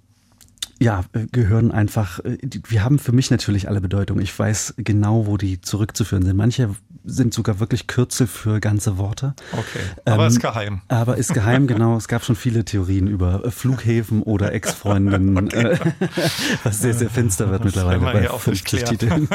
[0.82, 4.20] ja, äh, gehören einfach, äh, wir haben für mich natürlich alle Bedeutung.
[4.20, 6.36] Ich weiß genau, wo die zurückzuführen sind.
[6.36, 6.70] Manche
[7.04, 9.34] sind sogar wirklich Kürzel für ganze Worte.
[9.52, 10.82] Okay, aber ähm, ist geheim.
[10.88, 11.96] Aber ist geheim, genau.
[11.96, 15.78] Es gab schon viele Theorien über äh, Flughäfen oder Ex-Freundinnen, okay.
[16.64, 19.28] was sehr, sehr finster wird das mittlerweile bei 50 Titeln.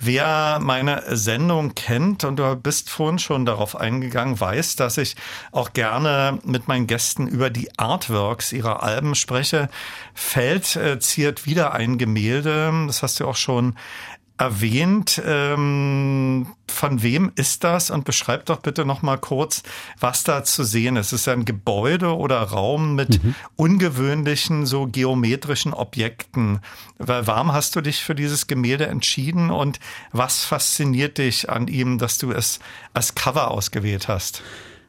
[0.00, 5.16] Wer meine Sendung kennt, und du bist vorhin schon darauf eingegangen, weiß, dass ich
[5.52, 9.68] auch gerne mit meinen Gästen über die Artworks ihrer Alben spreche.
[10.34, 13.76] Feld äh, ziert wieder ein Gemälde, das hast du auch schon
[14.36, 15.22] erwähnt.
[15.24, 17.90] Ähm, von wem ist das?
[17.90, 19.62] Und beschreib doch bitte noch mal kurz,
[20.00, 21.12] was da zu sehen ist.
[21.12, 23.36] Ist es ein Gebäude oder Raum mit mhm.
[23.54, 26.58] ungewöhnlichen, so geometrischen Objekten?
[26.98, 29.78] Warum hast du dich für dieses Gemälde entschieden und
[30.10, 32.58] was fasziniert dich an ihm, dass du es
[32.92, 34.42] als Cover ausgewählt hast?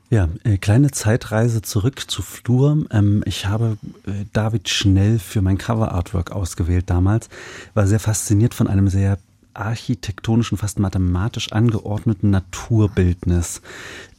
[0.10, 2.86] Ja, äh, kleine Zeitreise zurück zu Flur.
[2.92, 7.30] Ähm, ich habe äh, David Schnell für mein Cover-Artwork ausgewählt damals.
[7.74, 9.18] War sehr fasziniert von einem sehr
[9.56, 13.62] architektonischen, fast mathematisch angeordneten Naturbildnis.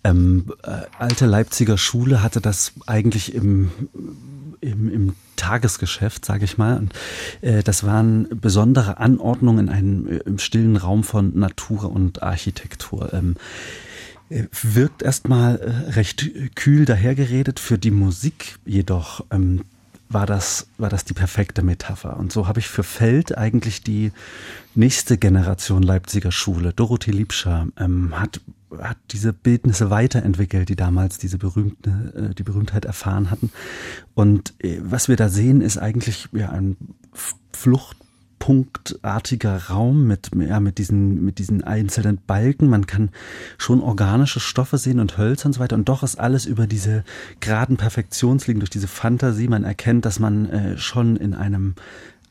[0.03, 3.70] Ähm, äh, alte Leipziger Schule hatte das eigentlich im,
[4.61, 6.78] im, im Tagesgeschäft, sage ich mal.
[6.78, 6.95] Und,
[7.43, 13.12] äh, das waren besondere Anordnungen in einem äh, im stillen Raum von Natur und Architektur.
[13.12, 13.86] Ähm, äh,
[14.28, 19.62] wirkt erstmal äh, recht kühl dahergeredet, für die Musik jedoch ähm,
[20.08, 22.16] war das, war das die perfekte Metapher.
[22.16, 24.12] Und so habe ich für Feld eigentlich die
[24.74, 28.40] nächste Generation Leipziger Schule, Dorothee Liebscher, ähm, hat,
[28.78, 33.50] hat diese Bildnisse weiterentwickelt, die damals diese berühmte, äh, die Berühmtheit erfahren hatten.
[34.14, 36.76] Und äh, was wir da sehen, ist eigentlich ja ein
[37.52, 37.96] Flucht
[38.39, 42.68] punktartiger Raum mit, ja, mit diesen, mit diesen einzelnen Balken.
[42.68, 43.11] Man kann
[43.59, 45.76] schon organische Stoffe sehen und Hölzer und so weiter.
[45.76, 47.05] Und doch ist alles über diese
[47.41, 49.49] geraden Perfektionslinien, durch diese Fantasie.
[49.49, 51.74] Man erkennt, dass man äh, schon in einem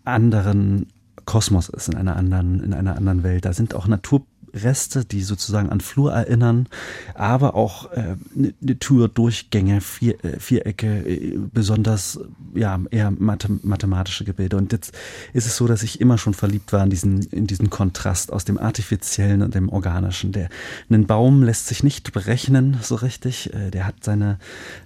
[0.03, 0.87] anderen
[1.25, 3.45] Kosmos ist, in einer anderen, in einer anderen Welt.
[3.45, 4.25] Da sind auch Natur
[4.55, 6.67] Reste, die sozusagen an Flur erinnern,
[7.13, 12.19] aber auch äh, eine ne Tür, Durchgänge, Vier, äh, Vierecke, äh, besonders
[12.53, 14.57] ja eher mathe mathematische Gebilde.
[14.57, 14.93] Und jetzt
[15.33, 18.45] ist es so, dass ich immer schon verliebt war in diesen in diesen Kontrast aus
[18.45, 20.31] dem artifiziellen und dem organischen.
[20.31, 20.49] Der
[20.89, 23.53] ein Baum lässt sich nicht berechnen so richtig.
[23.53, 24.39] Äh, der hat seine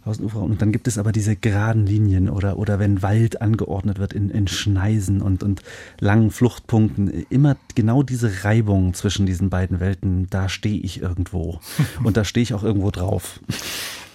[0.06, 4.14] Außenufer und dann gibt es aber diese geraden Linien oder oder wenn Wald angeordnet wird
[4.14, 5.62] in in Schneisen und und
[6.00, 11.60] langen Fluchtpunkten immer genau diese Reibung zwischen diesen beiden beiden Welten, da stehe ich irgendwo.
[12.01, 13.41] Und da stehe ich auch irgendwo drauf.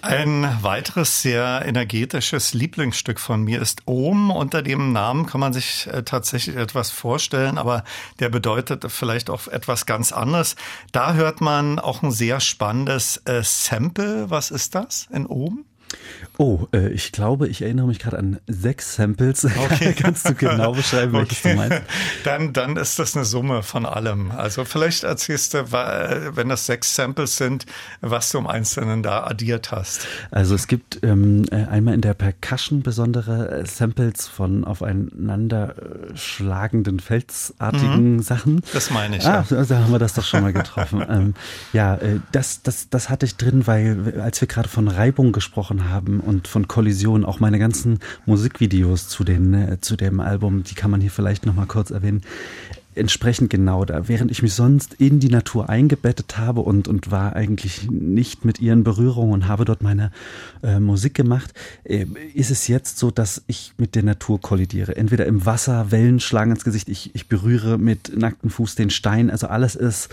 [0.01, 4.31] Ein weiteres sehr energetisches Lieblingsstück von mir ist Ohm.
[4.31, 7.85] Unter dem Namen kann man sich äh, tatsächlich etwas vorstellen, aber
[8.21, 10.57] der bedeutet vielleicht auch etwas ganz anderes.
[10.93, 14.31] Da hört man auch ein sehr spannendes äh, Sample.
[14.31, 15.67] Was ist das in Ohm?
[16.37, 19.45] Oh, äh, ich glaube, ich erinnere mich gerade an sechs Samples.
[19.45, 19.95] Okay.
[19.99, 21.51] Kannst du genau beschreiben, welches okay.
[21.51, 21.83] du meinst?
[22.25, 24.33] Dann, dann ist das eine Summe von allem.
[24.33, 27.67] Also vielleicht erzählst du, wenn das sechs Samples sind,
[28.01, 30.09] was du im Einzelnen da addiert hast.
[30.33, 35.75] Also es gibt ähm, äh, einmal in der Percussion besondere äh, Samples von aufeinander
[36.15, 38.23] schlagenden felsartigen mhm.
[38.23, 38.63] Sachen.
[38.73, 39.25] Das meine ich.
[39.25, 39.57] Ah, ja.
[39.57, 41.05] also haben wir das doch schon mal getroffen.
[41.09, 41.35] ähm,
[41.73, 41.99] ja,
[42.33, 45.84] das, das, das hatte ich drin, weil als wir gerade von Reibung gesprochen haben
[46.21, 47.25] und von Kollision.
[47.25, 51.47] Auch meine ganzen Musikvideos zu, den, äh, zu dem Album, die kann man hier vielleicht
[51.47, 52.23] nochmal kurz erwähnen
[52.97, 54.09] entsprechend genau da.
[54.09, 58.61] Während ich mich sonst in die Natur eingebettet habe und, und war eigentlich nicht mit
[58.61, 60.11] ihren Berührungen und habe dort meine
[60.63, 61.53] äh, Musik gemacht,
[61.85, 64.97] äh, ist es jetzt so, dass ich mit der Natur kollidiere.
[64.97, 69.31] Entweder im Wasser, Wellen schlagen ins Gesicht, ich, ich berühre mit nacktem Fuß den Stein.
[69.31, 70.09] Also alles ist,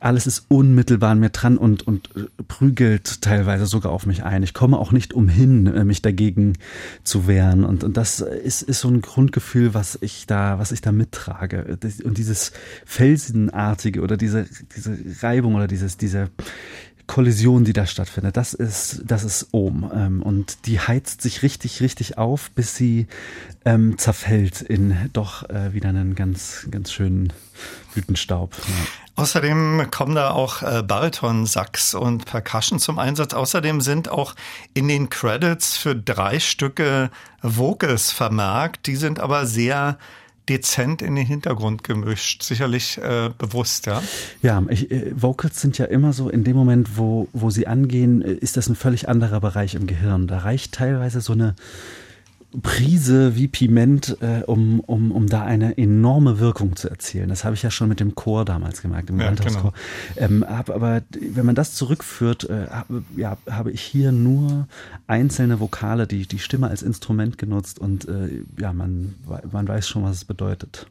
[0.00, 2.10] alles ist unmittelbar an mir dran und, und
[2.48, 4.42] prügelt teilweise sogar auf mich ein.
[4.42, 6.54] Ich komme auch nicht umhin, äh, mich dagegen
[7.02, 7.64] zu wehren.
[7.64, 11.78] Und, und das ist, ist so ein Grundgefühl, was ich da, was ich da mittrage.
[12.04, 12.52] Und und dieses
[12.86, 14.46] Felsenartige oder diese,
[14.76, 16.30] diese Reibung oder dieses, diese
[17.08, 19.90] Kollision, die da stattfindet, das ist, das ist Ohm.
[19.92, 23.08] Ähm, und die heizt sich richtig, richtig auf, bis sie
[23.64, 27.32] ähm, zerfällt in doch äh, wieder einen ganz, ganz schönen
[27.92, 28.54] Blütenstaub.
[28.54, 29.22] Ja.
[29.22, 33.34] Außerdem kommen da auch äh, Bariton, Sax und Percussion zum Einsatz.
[33.34, 34.34] Außerdem sind auch
[34.72, 37.10] in den Credits für drei Stücke
[37.42, 38.86] Vocals vermerkt.
[38.86, 39.98] Die sind aber sehr
[40.48, 44.02] dezent in den Hintergrund gemischt, sicherlich äh, bewusst, ja.
[44.42, 48.22] Ja, ich, äh, Vocals sind ja immer so, in dem Moment, wo, wo sie angehen,
[48.22, 50.26] äh, ist das ein völlig anderer Bereich im Gehirn.
[50.26, 51.54] Da reicht teilweise so eine
[52.62, 57.28] Prise wie Piment, äh, um, um, um da eine enorme Wirkung zu erzielen.
[57.28, 59.72] Das habe ich ja schon mit dem Chor damals gemerkt, im ja, Genau.
[60.16, 62.86] Ähm, hab, aber wenn man das zurückführt, äh, hab,
[63.16, 64.68] ja, habe ich hier nur
[65.06, 69.14] einzelne Vokale, die, die Stimme als Instrument genutzt und äh, ja, man,
[69.50, 70.86] man weiß schon, was es bedeutet.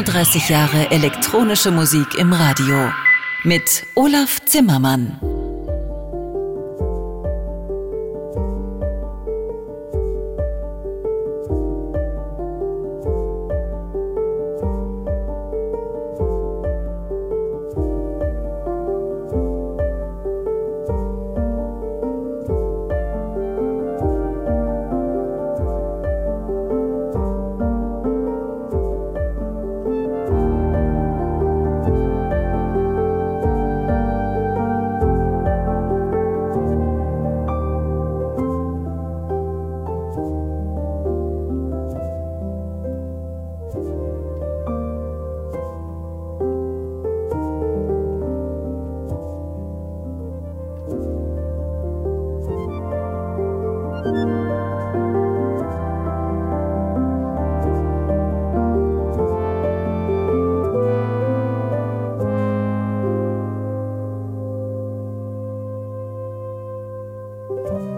[0.00, 2.90] 37 Jahre elektronische Musik im Radio
[3.44, 5.29] mit Olaf Zimmermann.
[67.62, 67.89] Wie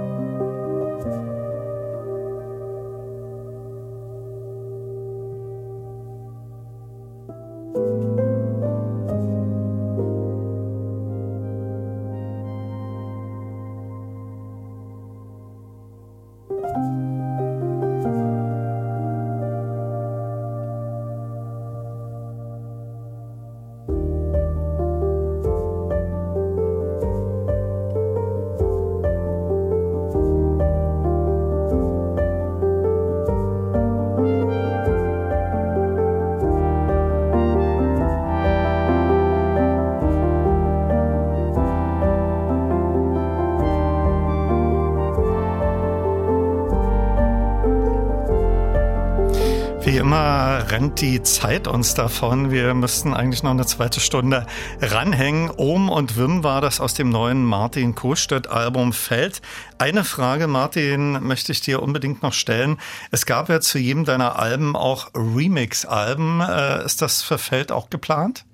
[50.73, 52.51] rennt die Zeit uns davon.
[52.51, 54.47] Wir müssten eigentlich noch eine zweite Stunde
[54.81, 55.51] ranhängen.
[55.51, 59.43] Ohm und Wim war das aus dem neuen Martin Kohlstedt-Album Feld.
[59.77, 62.79] Eine Frage, Martin, möchte ich dir unbedingt noch stellen.
[63.11, 66.41] Es gab ja zu jedem deiner Alben auch Remix-Alben.
[66.41, 68.47] Äh, ist das für Feld auch geplant?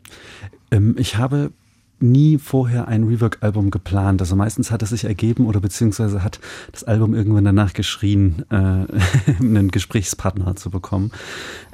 [0.72, 1.52] Ähm, ich habe
[2.00, 4.20] nie vorher ein Rework-Album geplant.
[4.20, 6.40] Also meistens hat es sich ergeben oder beziehungsweise hat
[6.72, 8.54] das Album irgendwann danach geschrien, äh,
[9.40, 11.10] einen Gesprächspartner zu bekommen.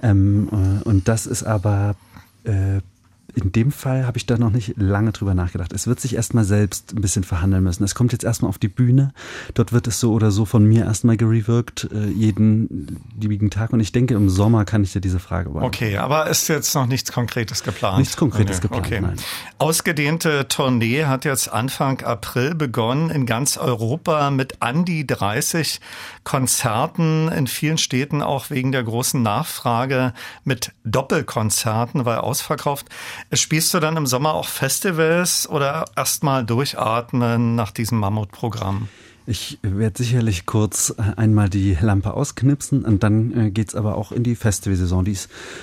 [0.03, 1.97] Ähm, äh, und das ist aber
[2.45, 2.81] äh,
[3.35, 5.72] in dem Fall habe ich da noch nicht lange drüber nachgedacht.
[5.72, 7.85] Es wird sich erstmal selbst ein bisschen verhandeln müssen.
[7.85, 9.12] Es kommt jetzt erstmal auf die Bühne.
[9.55, 13.72] Dort wird es so oder so von mir erstmal gerewirkt, äh, jeden liebigen Tag.
[13.72, 15.76] Und ich denke, im Sommer kann ich dir diese Frage beantworten.
[15.76, 17.99] Okay, aber ist jetzt noch nichts Konkretes geplant?
[17.99, 18.68] Nichts Konkretes okay.
[18.68, 19.01] geplant, okay.
[19.01, 19.16] nein.
[19.59, 25.80] Ausgedehnte Tournee hat jetzt Anfang April begonnen in ganz Europa mit an die 30
[26.22, 30.12] Konzerten in vielen Städten, auch wegen der großen Nachfrage
[30.45, 32.87] mit Doppelkonzerten, weil ausverkauft.
[33.35, 38.89] Spielst du dann im Sommer auch Festivals oder erstmal durchatmen nach diesem Mammutprogramm?
[39.26, 44.22] Ich werde sicherlich kurz einmal die Lampe ausknipsen und dann äh, geht's aber auch in
[44.22, 45.05] die Festivalsaison.
[45.07, 45.16] Die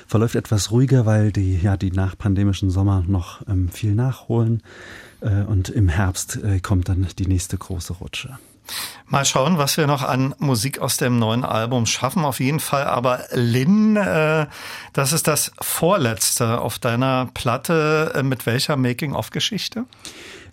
[0.08, 4.64] verläuft etwas ruhiger, weil die ja die nachpandemischen Sommer noch ähm, viel nachholen
[5.22, 8.40] äh, und im Herbst äh, kommt dann die nächste große Rutsche.
[9.12, 12.24] Mal schauen, was wir noch an Musik aus dem neuen Album schaffen.
[12.24, 14.48] Auf jeden Fall aber Lin, äh,
[14.94, 18.14] das ist das vorletzte auf deiner Platte.
[18.16, 19.84] Äh, mit welcher Making-of-Geschichte?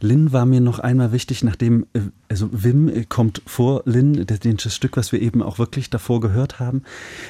[0.00, 4.74] Lin war mir noch einmal wichtig, nachdem, äh, also Wim äh, kommt vor Lin, das
[4.74, 6.82] Stück, was wir eben auch wirklich davor gehört haben,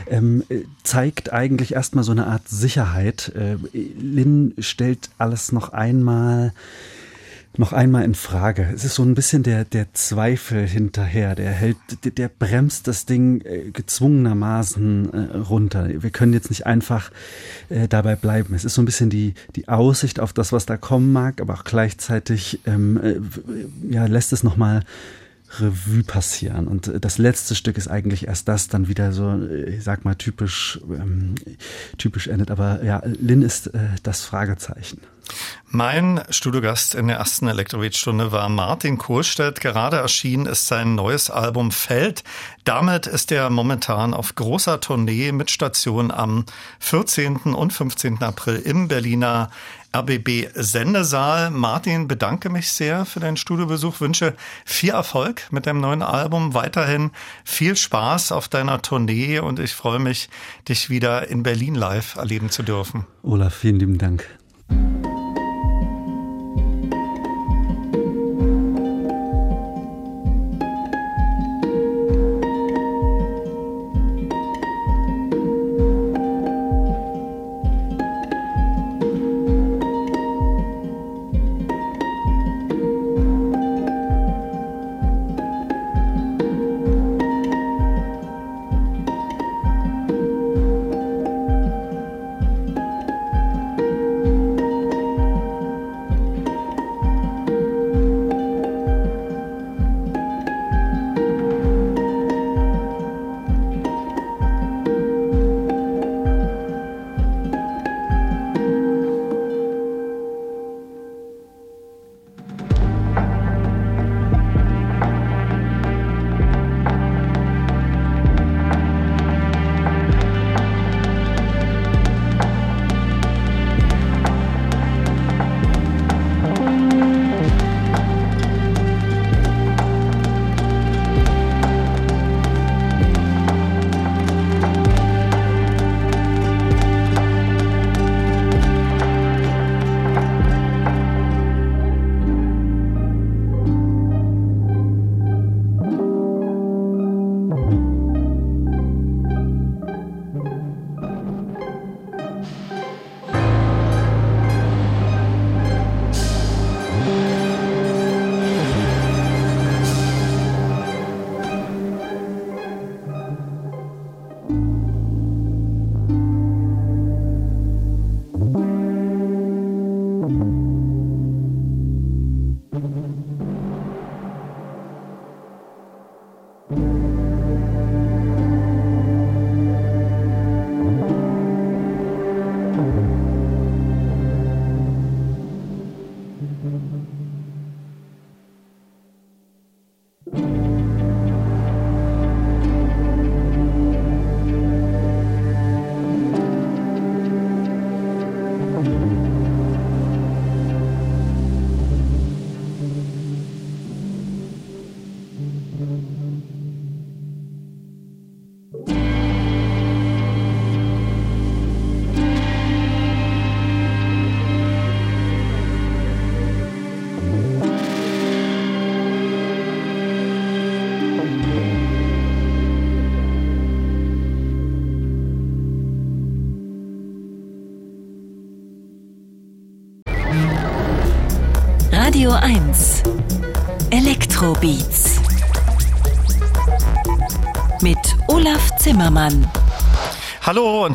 [0.06, 0.44] ähm,
[0.82, 3.32] zeigt eigentlich erstmal so eine Art Sicherheit.
[3.74, 6.54] Lin stellt alles noch einmal
[7.56, 8.68] noch einmal in Frage.
[8.74, 11.34] Es ist so ein bisschen der, der Zweifel hinterher.
[11.34, 15.88] Der hält, der, der bremst das Ding äh, gezwungenermaßen äh, runter.
[16.02, 17.10] Wir können jetzt nicht einfach
[17.68, 18.54] äh, dabei bleiben.
[18.54, 21.54] Es ist so ein bisschen die, die Aussicht auf das, was da kommen mag, aber
[21.54, 23.16] auch gleichzeitig ähm, äh,
[23.92, 24.84] ja, lässt es nochmal
[25.58, 26.68] Revue passieren.
[26.68, 30.78] Und das letzte Stück ist eigentlich erst das dann wieder so, ich sag mal, typisch,
[30.90, 31.36] ähm,
[31.96, 32.50] typisch endet.
[32.50, 33.70] Aber ja, Lin ist
[34.02, 35.00] das Fragezeichen.
[35.70, 39.60] Mein Studiogast in der ersten Elektrobeat-Stunde war Martin Kohlstedt.
[39.60, 42.24] Gerade erschienen ist sein neues Album Feld.
[42.64, 46.46] Damit ist er momentan auf großer Tournee mit Station am
[46.78, 47.36] 14.
[47.54, 48.22] und 15.
[48.22, 49.50] April im Berliner
[49.94, 51.50] RBB Sendesaal.
[51.50, 57.10] Martin, bedanke mich sehr für deinen Studiobesuch, wünsche viel Erfolg mit dem neuen Album, weiterhin
[57.44, 60.28] viel Spaß auf deiner Tournee und ich freue mich,
[60.68, 63.06] dich wieder in Berlin live erleben zu dürfen.
[63.22, 64.28] Olaf, vielen lieben Dank.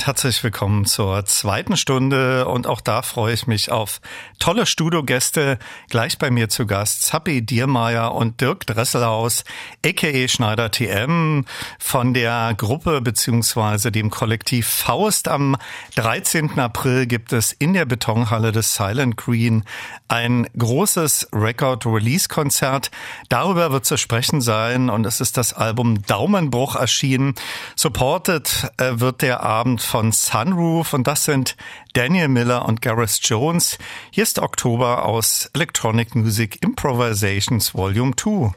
[0.05, 4.01] Herzlich willkommen zur zweiten Stunde und auch da freue ich mich auf
[4.37, 5.57] tolle Studiogäste.
[5.89, 9.45] Gleich bei mir zu Gast Zappi Diermeier und Dirk Dresselhaus,
[9.85, 10.27] a.k.a.
[10.27, 11.45] Schneider TM
[11.79, 15.29] von der Gruppe beziehungsweise dem Kollektiv Faust.
[15.29, 15.55] Am
[15.95, 16.59] 13.
[16.59, 19.63] April gibt es in der Betonhalle des Silent Green
[20.09, 22.91] ein großes Record-Release-Konzert.
[23.29, 27.35] Darüber wird zu sprechen sein und es ist das Album Daumenbruch erschienen.
[27.77, 31.55] Supported äh, wird der Abend von Sunroof und das sind
[31.93, 33.77] Daniel Miller und Gareth Jones.
[34.09, 38.53] Hier ist Oktober aus Electronic Music Improvisations Volume 2.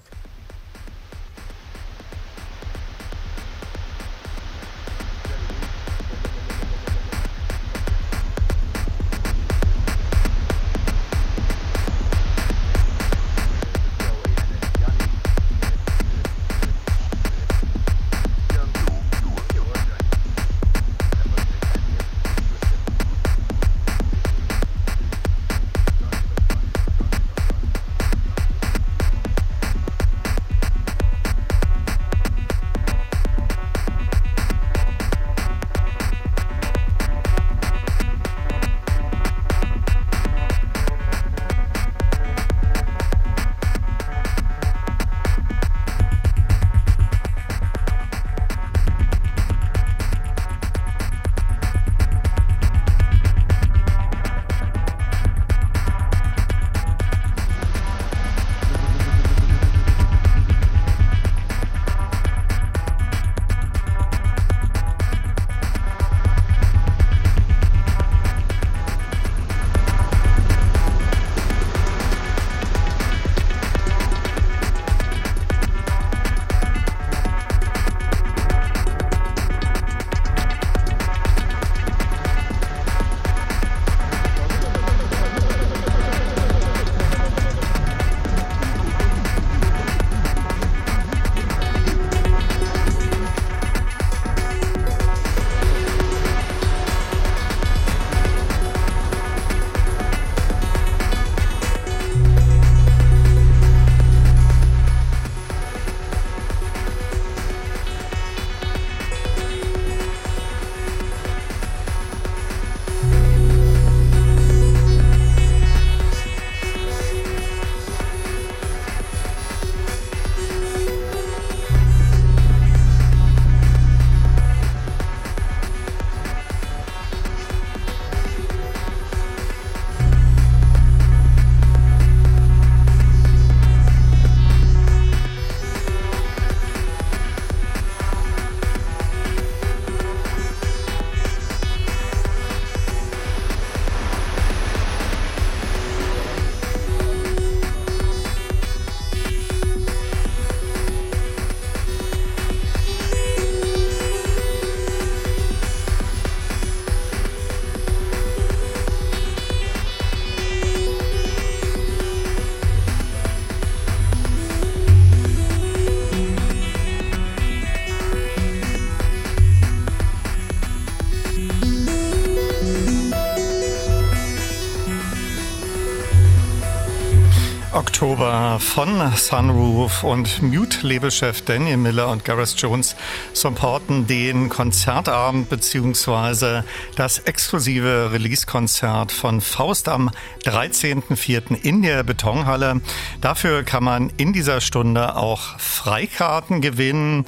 [178.56, 182.96] Oktober von Sunroof und Mute-Labelchef Daniel Miller und Gareth Jones
[183.32, 186.62] supporten den Konzertabend bzw.
[186.96, 190.10] das exklusive Release-Konzert von Faust am
[190.44, 191.62] 13.04.
[191.62, 192.80] in der Betonhalle.
[193.20, 197.26] Dafür kann man in dieser Stunde auch Freikarten gewinnen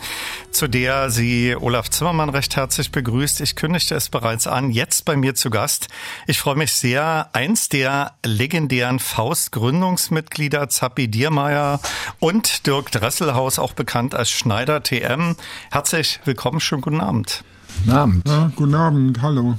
[0.59, 3.40] zu der sie Olaf Zimmermann recht herzlich begrüßt.
[3.42, 5.86] Ich kündigte es bereits an, jetzt bei mir zu Gast.
[6.26, 11.78] Ich freue mich sehr, eins der legendären Faust-Gründungsmitglieder, Zappi Diermeier
[12.18, 15.36] und Dirk Dresselhaus, auch bekannt als Schneider TM.
[15.70, 17.44] Herzlich willkommen, schönen guten Abend.
[17.85, 18.29] Guten Abend.
[18.29, 19.57] Ja, guten Abend, hallo.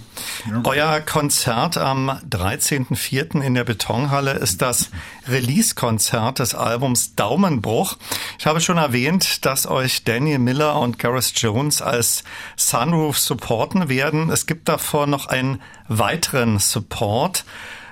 [0.50, 0.62] Ja.
[0.64, 3.42] Euer Konzert am 13.04.
[3.42, 4.90] in der Betonhalle ist das
[5.28, 7.98] Release-Konzert des Albums Daumenbruch.
[8.38, 12.24] Ich habe schon erwähnt, dass euch Daniel Miller und Gareth Jones als
[12.58, 14.30] Sunroof supporten werden.
[14.30, 17.46] Es gibt davor noch einen weiteren Support.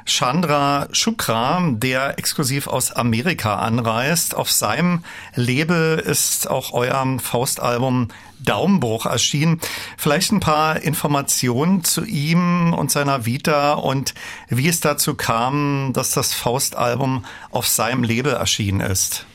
[0.07, 4.35] Chandra Shukra, der exklusiv aus Amerika anreist.
[4.35, 5.03] Auf seinem
[5.35, 8.07] Label ist auch euer Faustalbum
[8.39, 9.59] Daumenbruch erschienen.
[9.97, 14.13] Vielleicht ein paar Informationen zu ihm und seiner Vita und
[14.47, 19.25] wie es dazu kam, dass das Faustalbum auf seinem Label erschienen ist.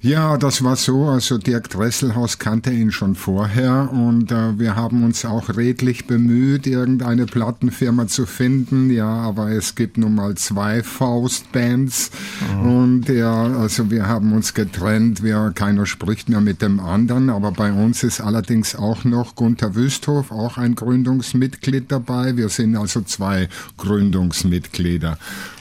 [0.00, 1.06] Ja, das war so.
[1.06, 6.68] Also Dirk Dresselhaus kannte ihn schon vorher und äh, wir haben uns auch redlich bemüht,
[6.68, 8.90] irgendeine Plattenfirma zu finden.
[8.90, 12.12] Ja, aber es gibt nun mal zwei Faustbands
[12.52, 12.76] mhm.
[12.76, 15.24] und ja, also wir haben uns getrennt.
[15.24, 17.28] Wir, keiner spricht mehr mit dem anderen.
[17.28, 22.36] Aber bei uns ist allerdings auch noch Gunther Wüsthof, auch ein Gründungsmitglied dabei.
[22.36, 25.18] Wir sind also zwei Gründungsmitglieder.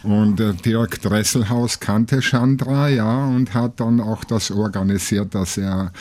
[0.07, 5.91] Und äh, Dirk Dresselhaus kannte Chandra, ja, und hat dann auch das organisiert, dass er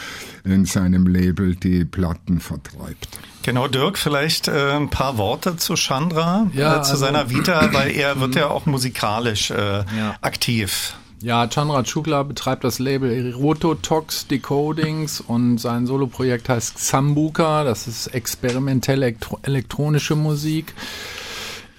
[0.44, 3.18] in seinem Label die Platten vertreibt.
[3.42, 7.68] Genau, Dirk, vielleicht äh, ein paar Worte zu Chandra, ja, äh, zu also, seiner Vita,
[7.72, 10.14] weil er wird ja auch musikalisch äh, ja.
[10.20, 10.94] aktiv.
[11.20, 17.64] Ja, Chandra Chukla betreibt das Label Rototox Decodings und sein Soloprojekt heißt Xambuka.
[17.64, 20.74] Das ist experimentelle elektronische Musik.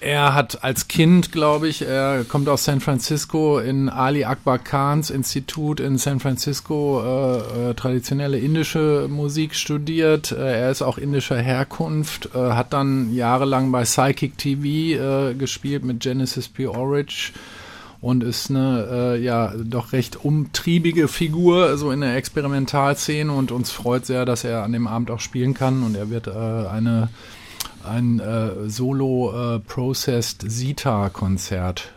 [0.00, 5.10] Er hat als Kind, glaube ich, er kommt aus San Francisco in Ali Akbar Khans
[5.10, 10.30] Institut in San Francisco äh, äh, traditionelle indische Musik studiert.
[10.30, 15.84] Äh, er ist auch indischer Herkunft, äh, hat dann jahrelang bei Psychic TV äh, gespielt
[15.84, 16.68] mit Genesis P.
[16.68, 17.32] Orridge
[18.00, 23.72] und ist eine äh, ja doch recht umtriebige Figur so in der Experimentalszene und uns
[23.72, 27.08] freut sehr, dass er an dem Abend auch spielen kann und er wird eine
[27.88, 31.92] ein äh, Solo-Processed äh, Sita-Konzert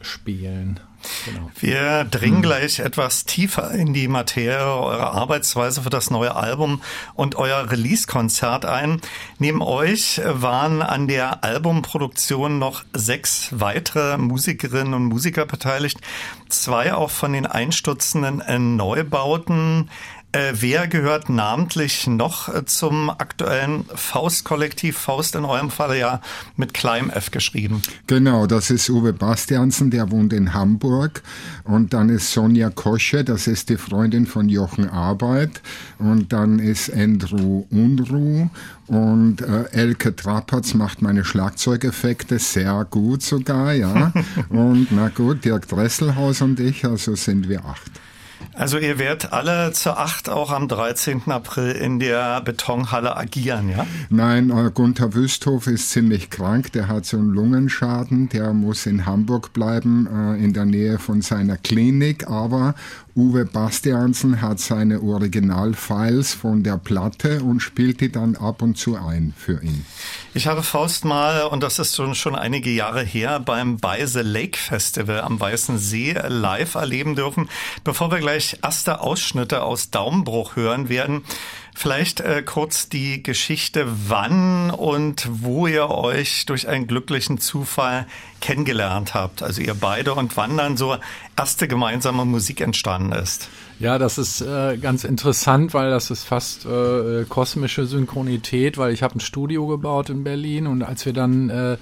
[0.00, 0.80] spielen.
[1.24, 1.50] Genau.
[1.58, 6.82] Wir dringen gleich etwas tiefer in die Materie eurer Arbeitsweise für das neue Album
[7.14, 9.00] und euer Release-Konzert ein.
[9.38, 16.00] Neben euch waren an der Albumproduktion noch sechs weitere Musikerinnen und Musiker beteiligt.
[16.48, 19.90] Zwei auch von den einstürzenden Neubauten.
[20.32, 24.98] Äh, wer gehört namentlich noch äh, zum aktuellen Faust-Kollektiv?
[24.98, 26.20] Faust in eurem Fall ja
[26.56, 27.80] mit kleinem F geschrieben.
[28.06, 31.22] Genau, das ist Uwe Bastiansen, der wohnt in Hamburg.
[31.64, 35.62] Und dann ist Sonja Kosche, das ist die Freundin von Jochen Arbeit.
[35.98, 38.50] Und dann ist Andrew Unruh.
[38.88, 44.12] Und äh, Elke Trappertz macht meine Schlagzeugeffekte sehr gut sogar, ja.
[44.48, 47.90] und na gut, Dirk Dresselhaus und ich, also sind wir acht.
[48.54, 51.30] Also ihr werdet alle zur Acht auch am 13.
[51.30, 53.86] April in der Betonhalle agieren, ja?
[54.08, 56.72] Nein, äh, Gunther Wüsthof ist ziemlich krank.
[56.72, 58.28] Der hat so einen Lungenschaden.
[58.30, 62.28] Der muss in Hamburg bleiben, äh, in der Nähe von seiner Klinik.
[62.28, 62.74] Aber
[63.16, 68.96] Uwe Bastiansen hat seine Originalfiles von der Platte und spielt die dann ab und zu
[68.96, 69.86] ein für ihn.
[70.34, 74.58] Ich habe Faust mal, und das ist schon, schon einige Jahre her, beim Beise Lake
[74.58, 77.48] Festival am Weißen See live erleben dürfen.
[77.84, 81.22] Bevor wir gleich erste Ausschnitte aus Daumenbruch hören werden,
[81.78, 88.06] Vielleicht äh, kurz die Geschichte, wann und wo ihr euch durch einen glücklichen Zufall
[88.40, 89.42] kennengelernt habt.
[89.42, 90.96] Also ihr beide und wann dann so
[91.36, 93.50] erste gemeinsame Musik entstanden ist.
[93.78, 99.02] Ja, das ist äh, ganz interessant, weil das ist fast äh, kosmische Synchronität, weil ich
[99.02, 101.76] habe ein Studio gebaut in Berlin und als wir dann äh,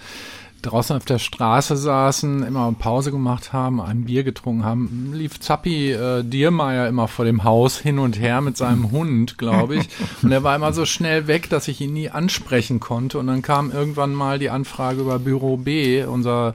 [0.67, 5.93] draußen auf der Straße saßen, immer Pause gemacht haben, ein Bier getrunken haben, lief Zappi
[5.93, 9.89] äh, Diermeier immer vor dem Haus hin und her mit seinem Hund, glaube ich.
[10.23, 13.19] Und er war immer so schnell weg, dass ich ihn nie ansprechen konnte.
[13.19, 16.55] Und dann kam irgendwann mal die Anfrage über Büro B, unser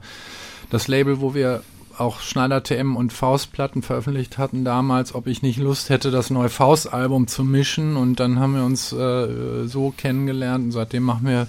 [0.70, 1.62] das Label, wo wir
[1.98, 6.50] auch Schneider TM und Faustplatten veröffentlicht hatten damals, ob ich nicht Lust hätte, das neue
[6.50, 7.98] Faust-Album zu mischen.
[7.98, 11.48] Und dann haben wir uns äh, so kennengelernt und seitdem machen wir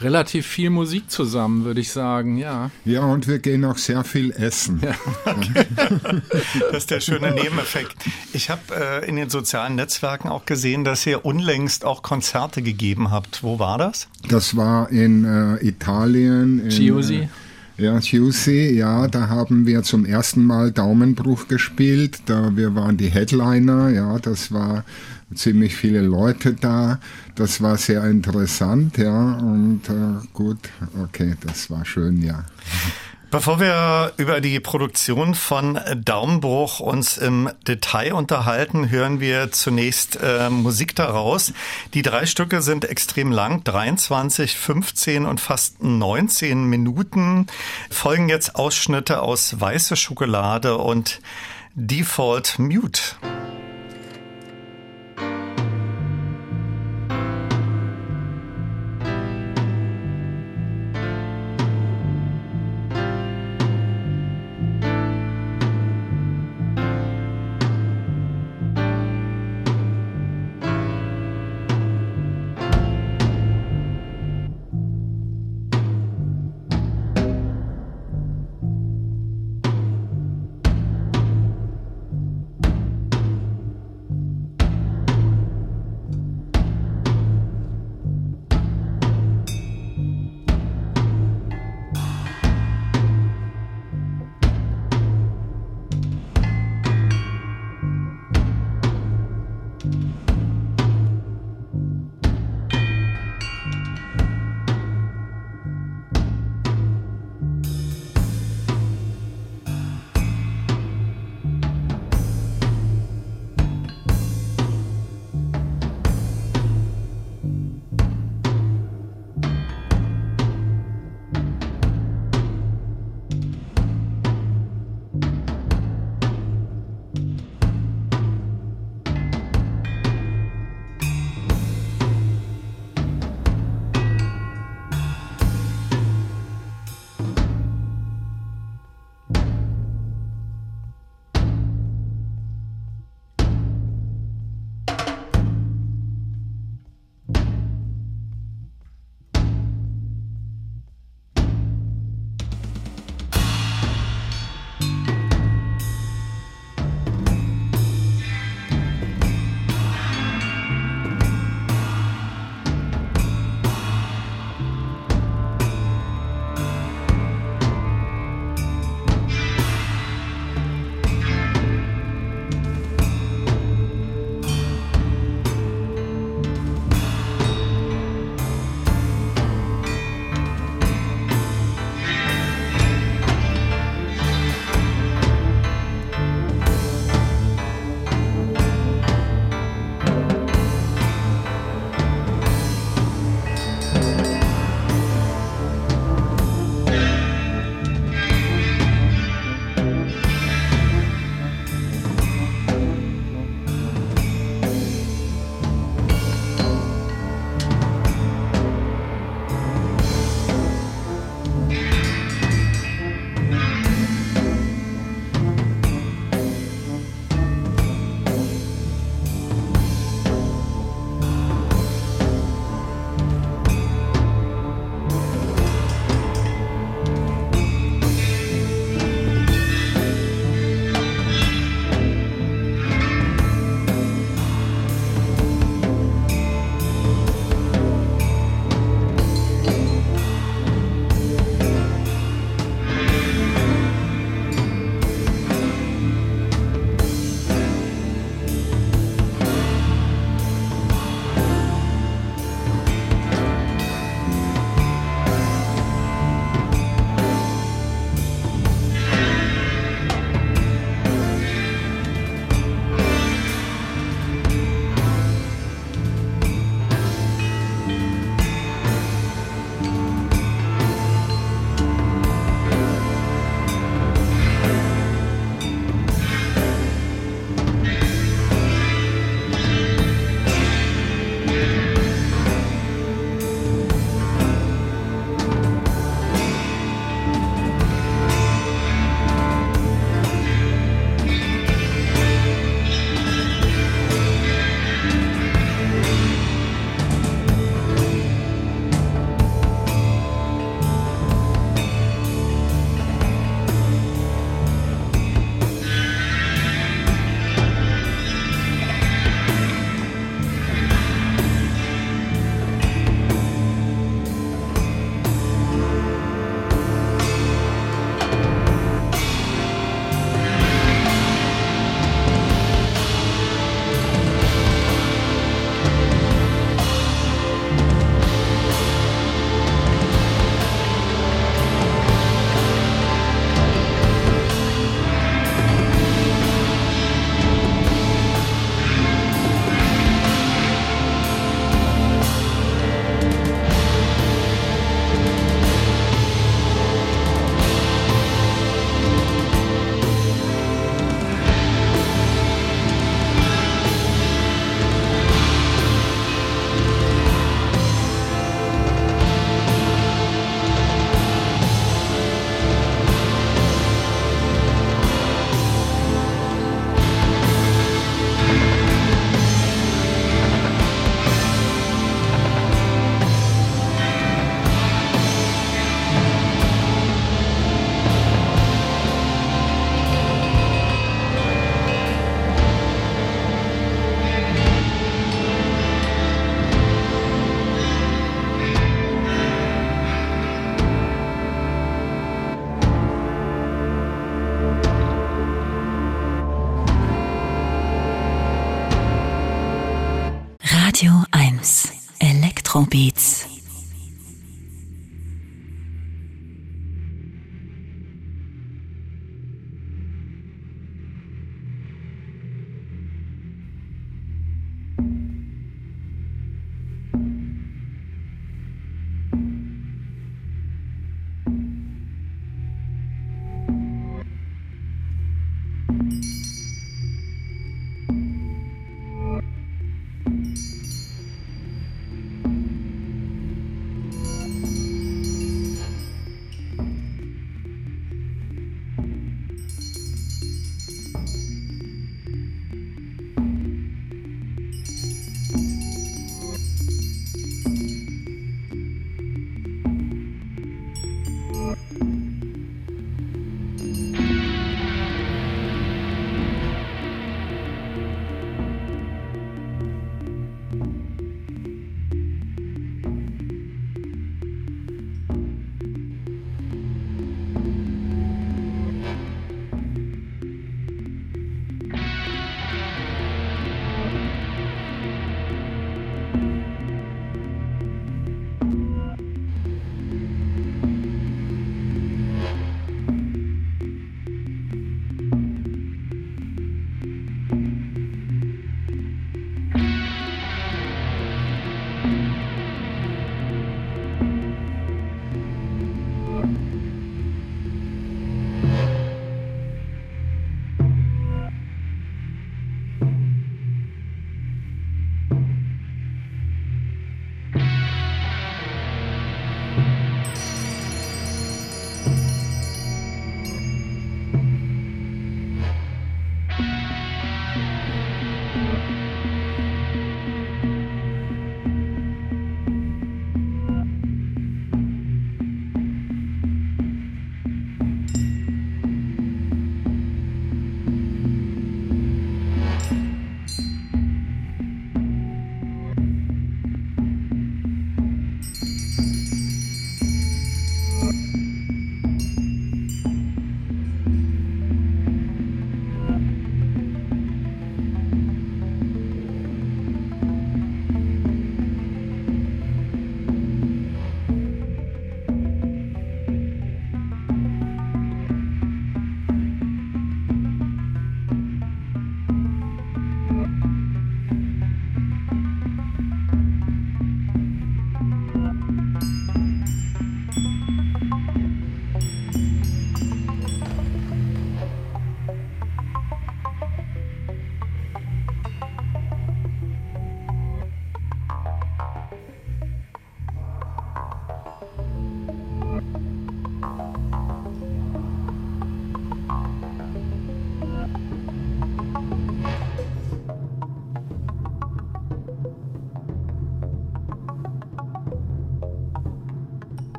[0.00, 2.70] relativ viel Musik zusammen, würde ich sagen, ja.
[2.84, 4.80] Ja, und wir gehen auch sehr viel essen.
[4.82, 4.94] Ja.
[5.24, 5.66] Okay.
[6.72, 7.96] das ist der schöne Nebeneffekt.
[8.32, 13.10] Ich habe äh, in den sozialen Netzwerken auch gesehen, dass ihr unlängst auch Konzerte gegeben
[13.10, 13.42] habt.
[13.42, 14.08] Wo war das?
[14.28, 16.68] Das war in äh, Italien.
[16.68, 17.16] Chiusi.
[17.16, 17.28] Äh,
[17.80, 22.20] ja, Juicy, ja, da haben wir zum ersten Mal Daumenbruch gespielt.
[22.26, 24.84] Da wir waren die Headliner, ja, das war
[25.34, 27.00] ziemlich viele Leute da.
[27.34, 30.58] Das war sehr interessant, ja, und äh, gut,
[31.02, 32.44] okay, das war schön, ja.
[33.30, 40.50] Bevor wir über die Produktion von Daumenbruch uns im Detail unterhalten, hören wir zunächst äh,
[40.50, 41.52] Musik daraus.
[41.94, 47.46] Die drei Stücke sind extrem lang, 23, 15 und fast 19 Minuten.
[47.88, 51.20] Folgen jetzt Ausschnitte aus Weiße Schokolade und
[51.76, 53.00] Default Mute.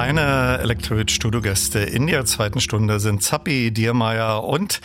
[0.00, 4.80] Meine Electroid-Studiogäste in der zweiten Stunde sind Zappi Diermeier und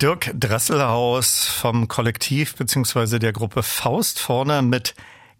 [0.00, 3.18] Dirk Dresselhaus vom Kollektiv bzw.
[3.18, 4.94] der Gruppe Faust vorne mit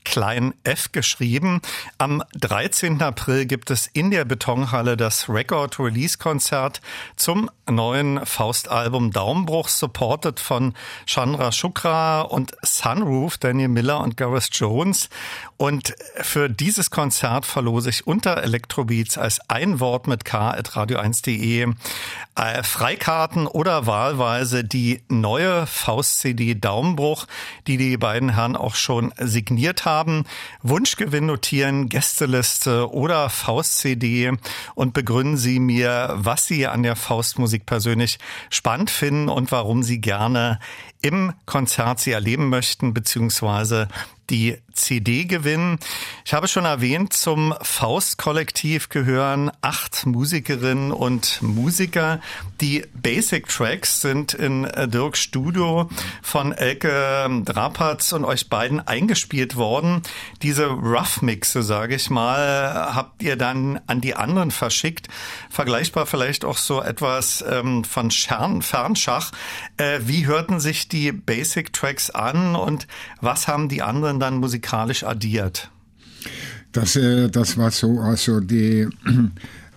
[0.05, 1.61] klein f geschrieben.
[1.99, 3.03] Am 13.
[3.03, 6.81] April gibt es in der Betonhalle das Record Release Konzert
[7.17, 10.75] zum neuen Faust-Album Daumenbruch, supported von
[11.07, 15.09] Chandra Shukra und Sunroof, Daniel Miller und Gareth Jones.
[15.57, 21.73] Und für dieses Konzert verlose ich unter Electrobeats als ein Wort mit K at radio1.de
[22.37, 27.27] äh, Freikarten oder wahlweise die neue Faust-CD Daumenbruch,
[27.67, 29.94] die die beiden Herren auch schon signiert haben.
[30.63, 34.33] Wunschgewinn notieren, Gästeliste oder Faust-CD
[34.75, 38.19] und begründen Sie mir, was Sie an der Faustmusik persönlich
[38.51, 40.59] spannend finden und warum Sie gerne
[41.05, 43.89] im Konzert sie erleben möchten, beziehungsweise
[44.31, 45.79] die CD gewinnen.
[46.25, 52.21] Ich habe schon erwähnt, zum Faust-Kollektiv gehören acht Musikerinnen und Musiker.
[52.61, 55.89] Die Basic Tracks sind in Dirks Studio
[56.23, 60.03] von Elke Drapatz und euch beiden eingespielt worden.
[60.43, 65.09] Diese Rough Mixe, sage ich mal, habt ihr dann an die anderen verschickt.
[65.51, 69.33] Vergleichbar vielleicht auch so etwas ähm, von Schern, Fernschach.
[69.77, 72.87] Äh, wie hörten sich die Basic Tracks an und
[73.21, 75.71] was haben die anderen dann musikalisch addiert?
[76.73, 78.89] Das, äh, das war so, also die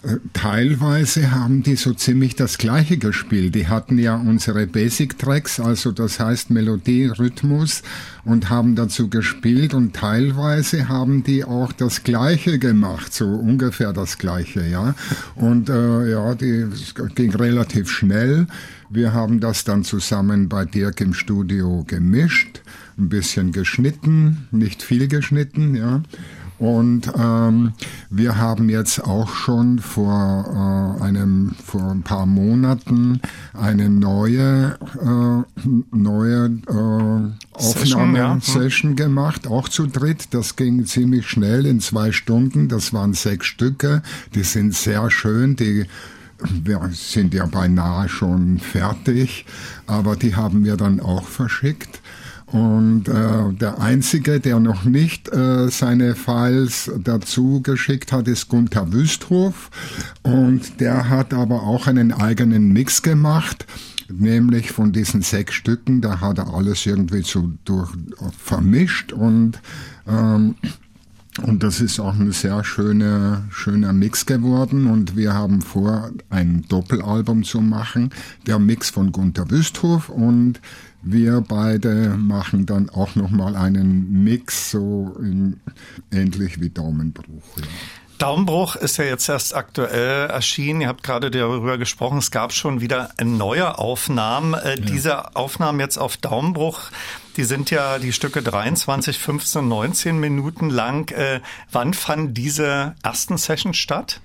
[0.03, 3.55] äh, teilweise haben die so ziemlich das gleiche gespielt.
[3.55, 7.81] Die hatten ja unsere Basic Tracks, also das heißt Melodie, Rhythmus
[8.23, 14.17] und haben dazu gespielt und teilweise haben die auch das gleiche gemacht, so ungefähr das
[14.17, 14.95] gleiche, ja.
[15.35, 16.67] Und äh, ja, die
[17.15, 18.47] ging relativ schnell.
[18.89, 22.61] Wir haben das dann zusammen bei Dirk im Studio gemischt,
[22.97, 26.01] ein bisschen geschnitten, nicht viel geschnitten, ja.
[26.59, 27.73] Und ähm,
[28.09, 33.21] wir haben jetzt auch schon vor äh, einem vor ein paar Monaten
[33.53, 35.61] eine neue äh,
[35.95, 39.05] neue äh, Aufnahmesession ja.
[39.05, 40.33] gemacht, auch zu dritt.
[40.33, 42.69] Das ging ziemlich schnell in zwei Stunden.
[42.69, 44.01] Das waren sechs Stücke.
[44.33, 45.55] Die sind sehr schön.
[45.55, 45.85] Die
[46.63, 49.45] wir sind ja beinahe schon fertig,
[49.87, 52.01] aber die haben wir dann auch verschickt.
[52.47, 58.93] Und äh, der Einzige, der noch nicht äh, seine Files dazu geschickt hat, ist Gunther
[58.93, 59.69] Wüsthof.
[60.23, 63.65] Und der hat aber auch einen eigenen Mix gemacht
[64.09, 67.91] nämlich von diesen sechs Stücken, da hat er alles irgendwie so durch
[68.37, 69.59] vermischt und
[70.07, 70.55] ähm,
[71.43, 74.87] und das ist auch ein sehr schöner, schöner Mix geworden.
[74.87, 78.09] Und wir haben vor, ein Doppelalbum zu machen.
[78.47, 80.59] Der Mix von Gunter Wüsthof und
[81.01, 85.59] wir beide machen dann auch nochmal einen Mix, so in,
[86.11, 87.57] ähnlich wie Daumenbruch.
[87.57, 87.63] Ja.
[88.17, 90.81] Daumenbruch ist ja jetzt erst aktuell erschienen.
[90.81, 92.17] Ihr habt gerade darüber gesprochen.
[92.17, 94.53] Es gab schon wieder neue Aufnahmen.
[94.55, 94.75] Äh, ja.
[94.77, 96.89] Diese Aufnahmen jetzt auf Daumenbruch,
[97.37, 101.11] die sind ja die Stücke 23, 15, 19 Minuten lang.
[101.11, 101.41] Äh,
[101.71, 104.19] wann fanden diese ersten Sessions statt?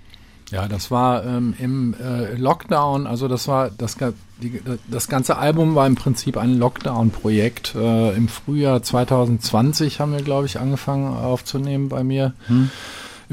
[0.52, 3.96] Ja, das war ähm, im äh, Lockdown, also das war das,
[4.42, 7.74] die, das ganze Album war im Prinzip ein Lockdown-Projekt.
[7.74, 12.34] Äh, Im Frühjahr 2020 haben wir, glaube ich, angefangen aufzunehmen bei mir.
[12.48, 12.70] Hm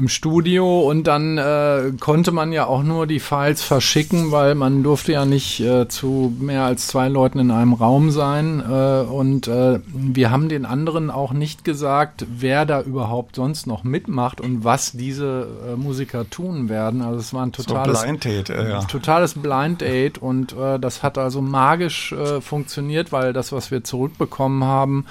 [0.00, 4.82] im Studio und dann äh, konnte man ja auch nur die Files verschicken, weil man
[4.82, 9.46] durfte ja nicht äh, zu mehr als zwei Leuten in einem Raum sein äh, und
[9.46, 14.64] äh, wir haben den anderen auch nicht gesagt, wer da überhaupt sonst noch mitmacht und
[14.64, 17.02] was diese äh, Musiker tun werden.
[17.02, 18.80] Also es war ein totales so Blind Date, ja.
[18.84, 24.64] totales Blind Date und äh, das hat also magisch funktioniert, weil das, was wir zurückbekommen
[24.64, 25.04] haben,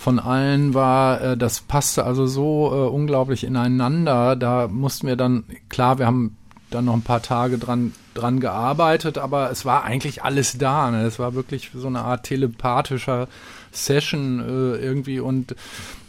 [0.00, 4.34] von allen war, äh, das passte also so äh, unglaublich ineinander.
[4.34, 6.38] Da mussten wir dann, klar, wir haben
[6.70, 10.90] dann noch ein paar Tage dran, dran gearbeitet, aber es war eigentlich alles da.
[10.90, 11.02] Ne?
[11.02, 13.28] Es war wirklich so eine Art telepathischer
[13.72, 15.54] Session äh, irgendwie und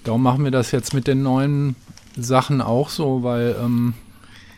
[0.05, 1.75] darum machen wir das jetzt mit den neuen
[2.15, 3.93] Sachen auch so, weil ähm,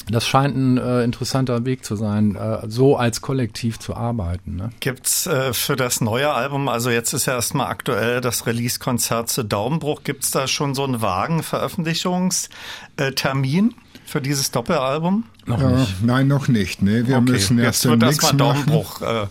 [0.09, 4.57] das scheint ein äh, interessanter Weg zu sein, äh, so als Kollektiv zu arbeiten.
[4.57, 4.69] Ne?
[4.79, 9.43] Gibt's äh, für das neue Album, also jetzt ist ja erstmal aktuell das Release-Konzert zu
[9.43, 13.73] Daumenbruch, gibt's da schon so einen vagen Veröffentlichungstermin
[14.05, 15.25] für dieses Doppelalbum?
[15.45, 16.03] Noch nicht.
[16.03, 16.81] Nein, noch nicht.
[16.81, 17.31] Nee, wir okay.
[17.31, 19.27] müssen erst jetzt wird erstmal Daumenbruch äh,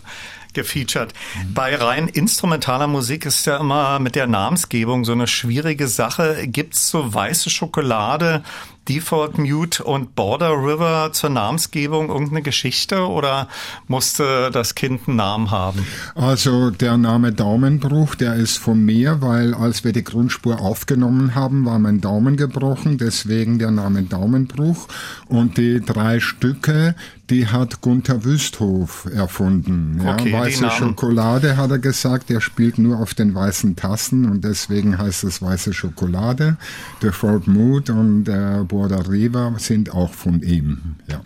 [0.53, 1.13] gefeatured.
[1.13, 1.53] Mhm.
[1.53, 6.47] Bei rein instrumentaler Musik ist ja immer mit der Namensgebung so eine schwierige Sache.
[6.47, 8.43] Gibt's so weiße Schokolade,
[8.89, 13.47] Default Mute und Border River zur Namensgebung irgendeine Geschichte oder
[13.87, 15.85] musste das Kind einen Namen haben?
[16.15, 21.65] Also der Name Daumenbruch, der ist von mir, weil als wir die Grundspur aufgenommen haben,
[21.65, 24.87] war mein Daumen gebrochen, deswegen der Name Daumenbruch.
[25.27, 26.95] Und die drei Stücke,
[27.29, 30.01] die hat Gunther Wüsthof erfunden.
[30.03, 34.43] Ja, okay, weiße Schokolade hat er gesagt, der spielt nur auf den weißen Tassen und
[34.43, 36.57] deswegen heißt es weiße Schokolade.
[37.01, 40.95] Der Fort Mood und der Border River sind auch von ihm.
[41.07, 41.21] Ja.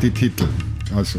[0.00, 0.48] Die Titel.
[0.94, 1.18] Also.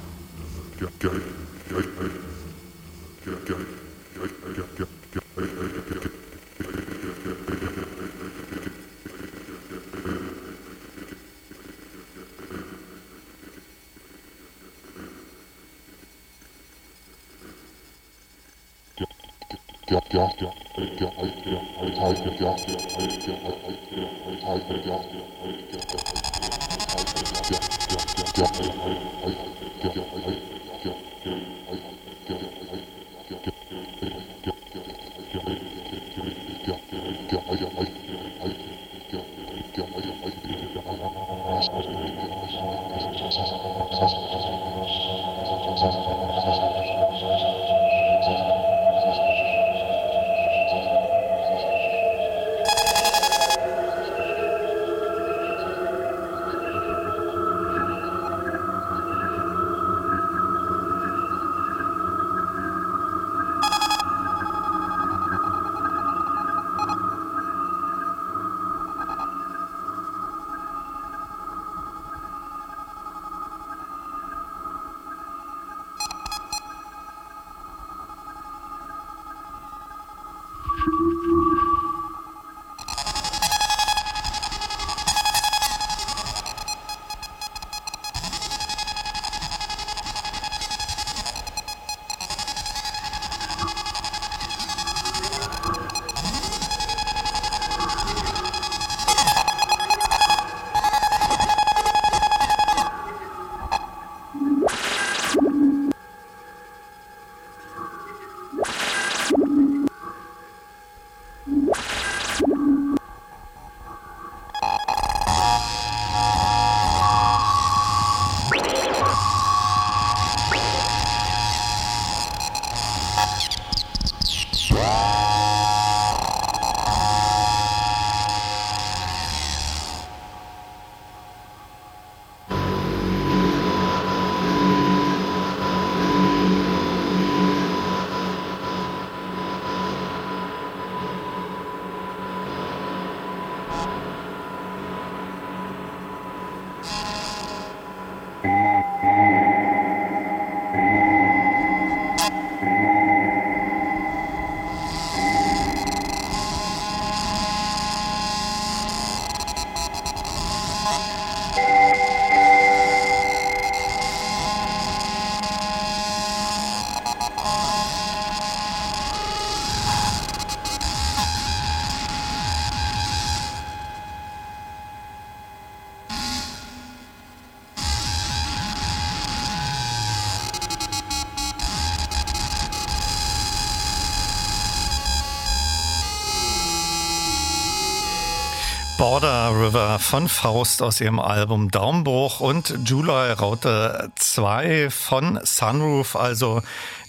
[189.01, 192.39] Border River von Faust aus ihrem Album Daumenbruch.
[192.39, 196.61] Und July Raute 2 von Sunroof, also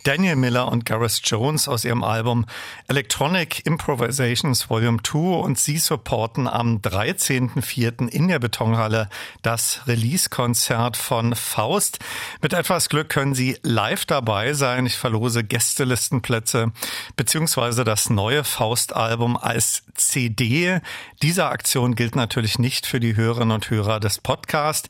[0.05, 2.47] Daniel Miller und Gareth Jones aus ihrem Album
[2.89, 8.09] Electronic Improvisations Volume 2 und sie supporten am 13.04.
[8.09, 9.09] in der Betonhalle
[9.43, 12.01] das Release-Konzert von Faust.
[12.41, 14.87] Mit etwas Glück können Sie live dabei sein.
[14.87, 16.73] Ich verlose Gästelistenplätze
[17.17, 20.81] beziehungsweise das neue Faust-Album als CD.
[21.23, 24.89] Diese Aktion gilt natürlich nicht für die Hörerinnen und Hörer des Podcasts.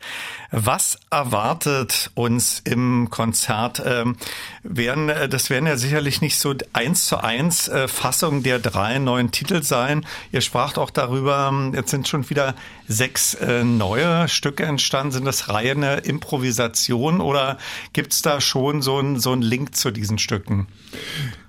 [0.50, 3.82] Was erwartet uns im Konzert?
[3.84, 4.16] Ähm,
[4.62, 8.98] werden, äh, das werden ja sicherlich nicht so eins zu eins äh, Fassungen der drei
[8.98, 10.04] neuen Titel sein.
[10.32, 12.54] Ihr spracht auch darüber, ähm, jetzt sind schon wieder
[12.88, 15.12] sechs äh, neue Stücke entstanden.
[15.12, 17.58] Sind das reine Improvisation oder
[17.92, 20.66] gibt es da schon so ein, so Link zu diesen Stücken?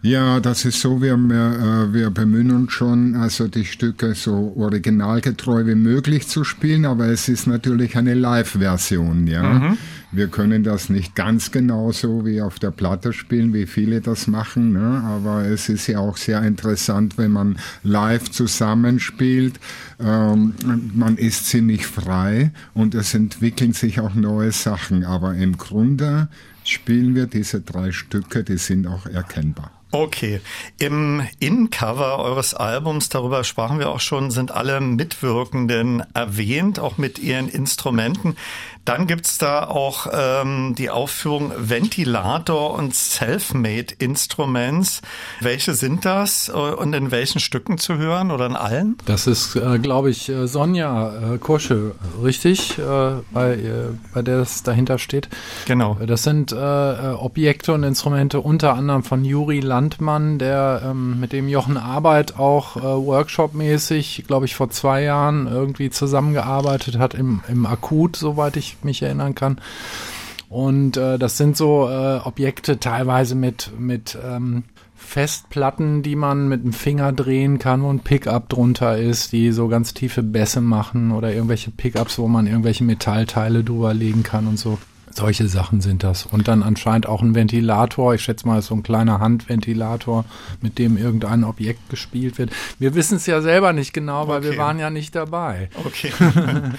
[0.02, 5.66] Ja, das ist so, wir, wir, wir bemühen uns schon, also die Stücke so originalgetreu
[5.66, 9.44] wie möglich zu spielen, aber es ist natürlich eine Live-Version, ja.
[9.44, 9.78] Mhm.
[10.14, 14.74] Wir können das nicht ganz genauso wie auf der Platte spielen, wie viele das machen,
[14.74, 15.04] ne?
[15.06, 19.60] aber es ist ja auch sehr interessant, wenn man live zusammenspielt.
[20.00, 20.54] Ähm,
[20.94, 26.30] man ist ziemlich frei und es entwickeln sich auch neue Sachen, aber im Grunde
[26.64, 29.72] spielen wir diese drei Stücke, die sind auch erkennbar.
[29.94, 30.42] Okay.
[30.80, 37.20] Im In-Cover eures Albums, darüber sprachen wir auch schon, sind alle Mitwirkenden erwähnt, auch mit
[37.20, 38.36] ihren Instrumenten.
[38.86, 45.02] Dann gibt's da auch ähm, die Aufführung Ventilator und Self-Made Instruments.
[45.40, 48.98] Welche sind das äh, und in welchen Stücken zu hören oder in allen?
[49.06, 52.84] Das ist, äh, glaube ich, äh, Sonja äh, Kursche, richtig, äh,
[53.32, 55.30] bei, äh, bei der das dahinter steht.
[55.66, 55.98] Genau.
[56.06, 61.32] Das sind äh, äh, Objekte und Instrumente unter anderem von Juri Landmann, der ähm, mit
[61.32, 67.42] dem Jochen Arbeit auch äh, Workshop-mäßig, glaube ich, vor zwei Jahren irgendwie zusammengearbeitet hat im,
[67.48, 69.60] im Akut, soweit ich mich erinnern kann.
[70.50, 74.64] Und äh, das sind so äh, Objekte teilweise mit, mit ähm,
[74.96, 79.68] Festplatten, die man mit dem Finger drehen kann, wo ein Pickup drunter ist, die so
[79.68, 84.58] ganz tiefe Bässe machen oder irgendwelche Pickups, wo man irgendwelche Metallteile drüber legen kann und
[84.58, 84.78] so.
[85.16, 86.26] Solche Sachen sind das.
[86.26, 88.14] Und dann anscheinend auch ein Ventilator.
[88.16, 90.26] Ich schätze mal, so ein kleiner Handventilator,
[90.62, 92.52] mit dem irgendein Objekt gespielt wird.
[92.80, 94.52] Wir wissen es ja selber nicht genau, weil Okay.
[94.52, 95.70] wir waren ja nicht dabei.
[95.86, 96.12] Okay.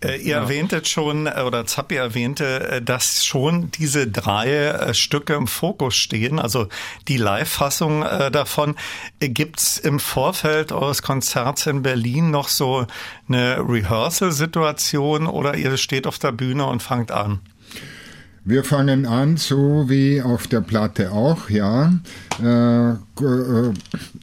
[0.00, 5.32] Äh, ihr erwähntet schon, äh, oder Zappi erwähnte, äh, dass schon diese drei äh, Stücke
[5.32, 6.66] im Fokus stehen, also
[7.08, 8.74] die Live-Fassung äh, davon.
[9.20, 12.86] Äh, Gibt's im Vorfeld eures Konzerts in Berlin noch so
[13.28, 17.40] eine Rehearsal-Situation oder ihr steht auf der Bühne und fangt an?
[18.46, 21.94] Wir fangen an, so wie auf der Platte auch, ja.
[22.42, 22.96] Äh, äh,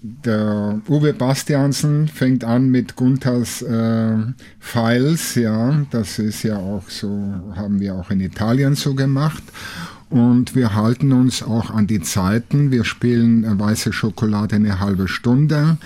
[0.02, 4.18] der Uwe Bastiansen fängt an mit Gunthers äh,
[4.60, 5.86] Files, ja.
[5.90, 7.10] Das ist ja auch so,
[7.56, 9.42] haben wir auch in Italien so gemacht.
[10.12, 12.70] Und wir halten uns auch an die Zeiten.
[12.70, 15.78] Wir spielen äh, Weiße Schokolade eine halbe Stunde.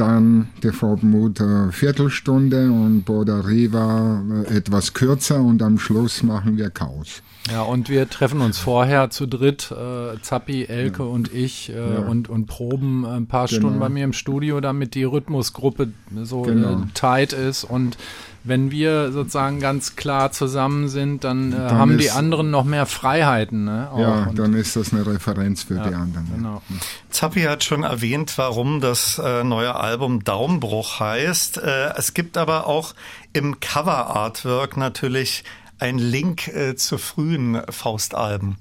[0.00, 0.70] Dann die
[1.02, 7.22] Mut äh, Viertelstunde und Boda Riva äh, etwas kürzer und am Schluss machen wir Chaos.
[7.50, 11.98] Ja, und wir treffen uns vorher zu dritt, äh, Zappi, Elke und ich, äh, Ja.
[12.00, 13.58] und, und proben ein paar Genau.
[13.60, 15.88] Stunden bei mir im Studio, damit die Rhythmusgruppe
[16.22, 16.80] so Genau.
[16.80, 17.64] äh, tight ist.
[17.64, 17.98] Und
[18.42, 22.64] wenn wir sozusagen ganz klar zusammen sind, dann, äh, Dann haben die ist- anderen noch
[22.64, 23.64] mehr Freiheiten.
[23.64, 23.90] Ne?
[23.92, 23.98] Auch.
[23.98, 26.26] Ja, und, dann ist das eine Referenz für ja, die anderen.
[26.30, 26.36] ja.
[26.36, 26.62] Genau.
[27.10, 31.58] Zappi hat schon erwähnt, warum das äh, neue Album Daumenbruch heißt.
[31.58, 32.94] Äh, es gibt aber auch
[33.32, 35.44] im Cover-Artwork natürlich
[35.78, 38.56] einen Link äh, zu frühen Faustalben.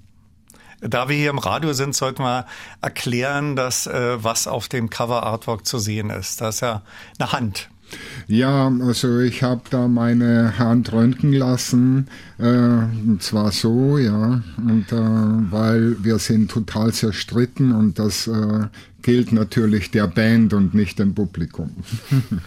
[0.82, 2.46] Da wir hier im Radio sind, sollten wir
[2.82, 6.40] erklären, dass äh, was auf dem Cover-Artwork zu sehen ist.
[6.40, 6.82] Das ist ja
[7.18, 7.70] eine Hand.
[8.28, 12.08] Ja, also ich habe da meine Hand röntgen lassen,
[12.38, 18.68] äh, und zwar so, ja, und äh, weil wir sind total zerstritten und das äh,
[19.02, 21.72] gilt natürlich der Band und nicht dem Publikum.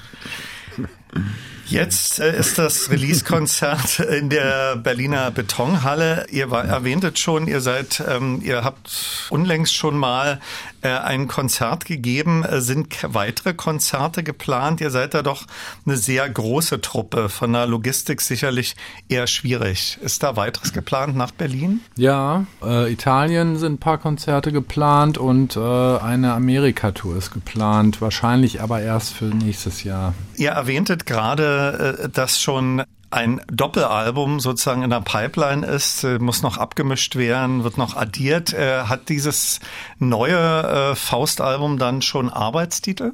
[1.72, 6.26] Jetzt äh, ist das Release-Konzert in der Berliner Betonhalle.
[6.30, 10.38] Ihr war, erwähntet schon, ihr seid, ähm, ihr habt unlängst schon mal
[10.82, 12.44] äh, ein Konzert gegeben.
[12.44, 14.82] Äh, sind weitere Konzerte geplant?
[14.82, 15.46] Ihr seid da doch
[15.86, 17.30] eine sehr große Truppe.
[17.30, 18.76] Von der Logistik sicherlich
[19.08, 19.96] eher schwierig.
[20.02, 21.80] Ist da weiteres geplant nach Berlin?
[21.96, 28.60] Ja, äh, Italien sind ein paar Konzerte geplant und äh, eine Amerika-Tour ist geplant, wahrscheinlich
[28.60, 30.12] aber erst für nächstes Jahr.
[30.36, 36.42] Ihr erwähntet gerade, äh, dass schon ein Doppelalbum sozusagen in der Pipeline ist, äh, muss
[36.42, 38.52] noch abgemischt werden, wird noch addiert.
[38.54, 39.60] Äh, Hat dieses
[39.98, 43.12] neue Faustalbum dann schon Arbeitstitel?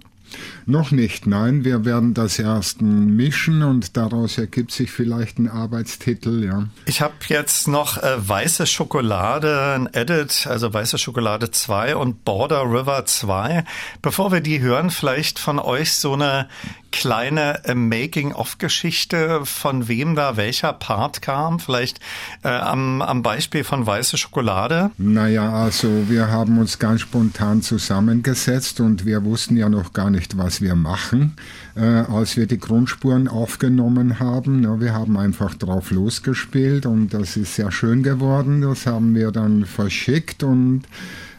[0.66, 6.44] Noch nicht, nein, wir werden das erst mischen und daraus ergibt sich vielleicht ein Arbeitstitel,
[6.44, 6.68] ja.
[6.84, 12.64] Ich habe jetzt noch äh, Weiße Schokolade, ein Edit, also Weiße Schokolade 2 und Border
[12.64, 13.64] River 2.
[14.02, 16.48] Bevor wir die hören, vielleicht von euch so eine
[16.90, 21.60] kleine äh, Making-of-Geschichte, von wem da welcher Part kam.
[21.60, 22.00] Vielleicht
[22.42, 24.90] äh, am, am Beispiel von Weiße Schokolade.
[24.98, 30.38] Naja, also wir haben uns ganz spontan zusammengesetzt und wir wussten ja noch gar nicht,
[30.38, 31.36] was wir machen,
[31.76, 34.62] äh, als wir die Grundspuren aufgenommen haben.
[34.62, 38.62] Ja, wir haben einfach drauf losgespielt und das ist sehr schön geworden.
[38.62, 40.82] Das haben wir dann verschickt und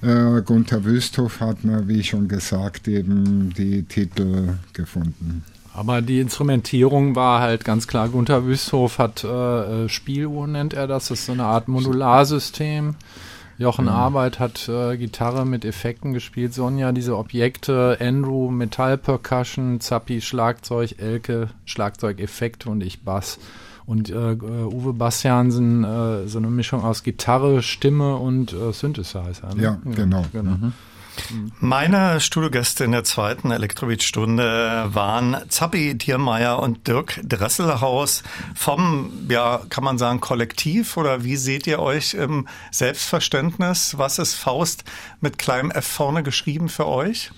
[0.01, 5.43] äh, Gunther Wüsthof hat, na, wie schon gesagt, eben die Titel gefunden.
[5.73, 8.09] Aber die Instrumentierung war halt ganz klar.
[8.09, 11.07] Gunther Wüsthof hat äh, äh, Spieluhr, nennt er das.
[11.07, 12.95] Das ist so eine Art Modularsystem.
[13.57, 16.53] Jochen Arbeit hat äh, Gitarre mit Effekten gespielt.
[16.53, 17.97] Sonja diese Objekte.
[17.99, 19.81] Andrew Metallpercussion.
[19.81, 20.95] Zappi Schlagzeug.
[20.97, 23.37] Elke Schlagzeugeffekte und ich Bass.
[23.89, 29.55] Und äh, Uwe Bastiansen, äh, so eine Mischung aus Gitarre, Stimme und äh, Synthesizer.
[29.55, 29.63] Ne?
[29.63, 30.25] Ja, genau.
[30.31, 30.51] genau.
[30.51, 30.73] Mhm.
[31.59, 38.21] Meine Studiogäste in der zweiten Elektrobeat-Stunde waren Zappi Diermeier und Dirk Dresselhaus
[38.55, 43.97] vom, ja, kann man sagen, Kollektiv oder wie seht ihr euch im Selbstverständnis?
[43.97, 44.83] Was ist Faust
[45.21, 47.31] mit kleinem F vorne geschrieben für euch?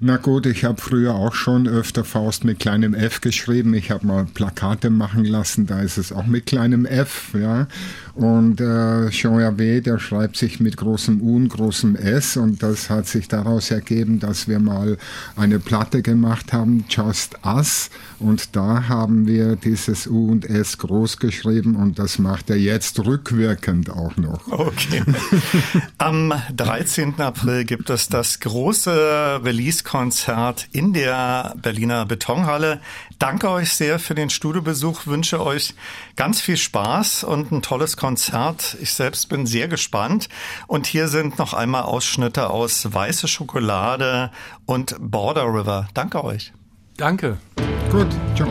[0.00, 3.74] Na gut, ich habe früher auch schon öfter Faust mit kleinem F geschrieben.
[3.74, 7.66] Ich habe mal Plakate machen lassen, da ist es auch mit kleinem F, ja.
[8.14, 12.88] Und äh, Jean Hervé, der schreibt sich mit großem U und großem S und das
[12.88, 14.96] hat sich daraus ergeben, dass wir mal
[15.34, 17.90] eine Platte gemacht haben, Just Us
[18.20, 23.04] und da haben wir dieses U und S groß geschrieben und das macht er jetzt
[23.04, 24.46] rückwirkend auch noch.
[24.46, 25.02] Okay.
[25.98, 27.14] Am 13.
[27.24, 32.80] April gibt es das große Release-Konzert in der Berliner Betonhalle.
[33.18, 35.74] Danke euch sehr für den Studiobesuch, wünsche euch
[36.16, 38.76] ganz viel Spaß und ein tolles Konzert.
[38.80, 40.28] Ich selbst bin sehr gespannt.
[40.66, 44.30] Und hier sind noch einmal Ausschnitte aus Weiße Schokolade
[44.66, 45.88] und Border River.
[45.94, 46.52] Danke euch.
[46.96, 47.38] Danke.
[47.90, 48.48] Gut, ciao.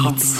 [0.00, 0.39] Elektrobeats.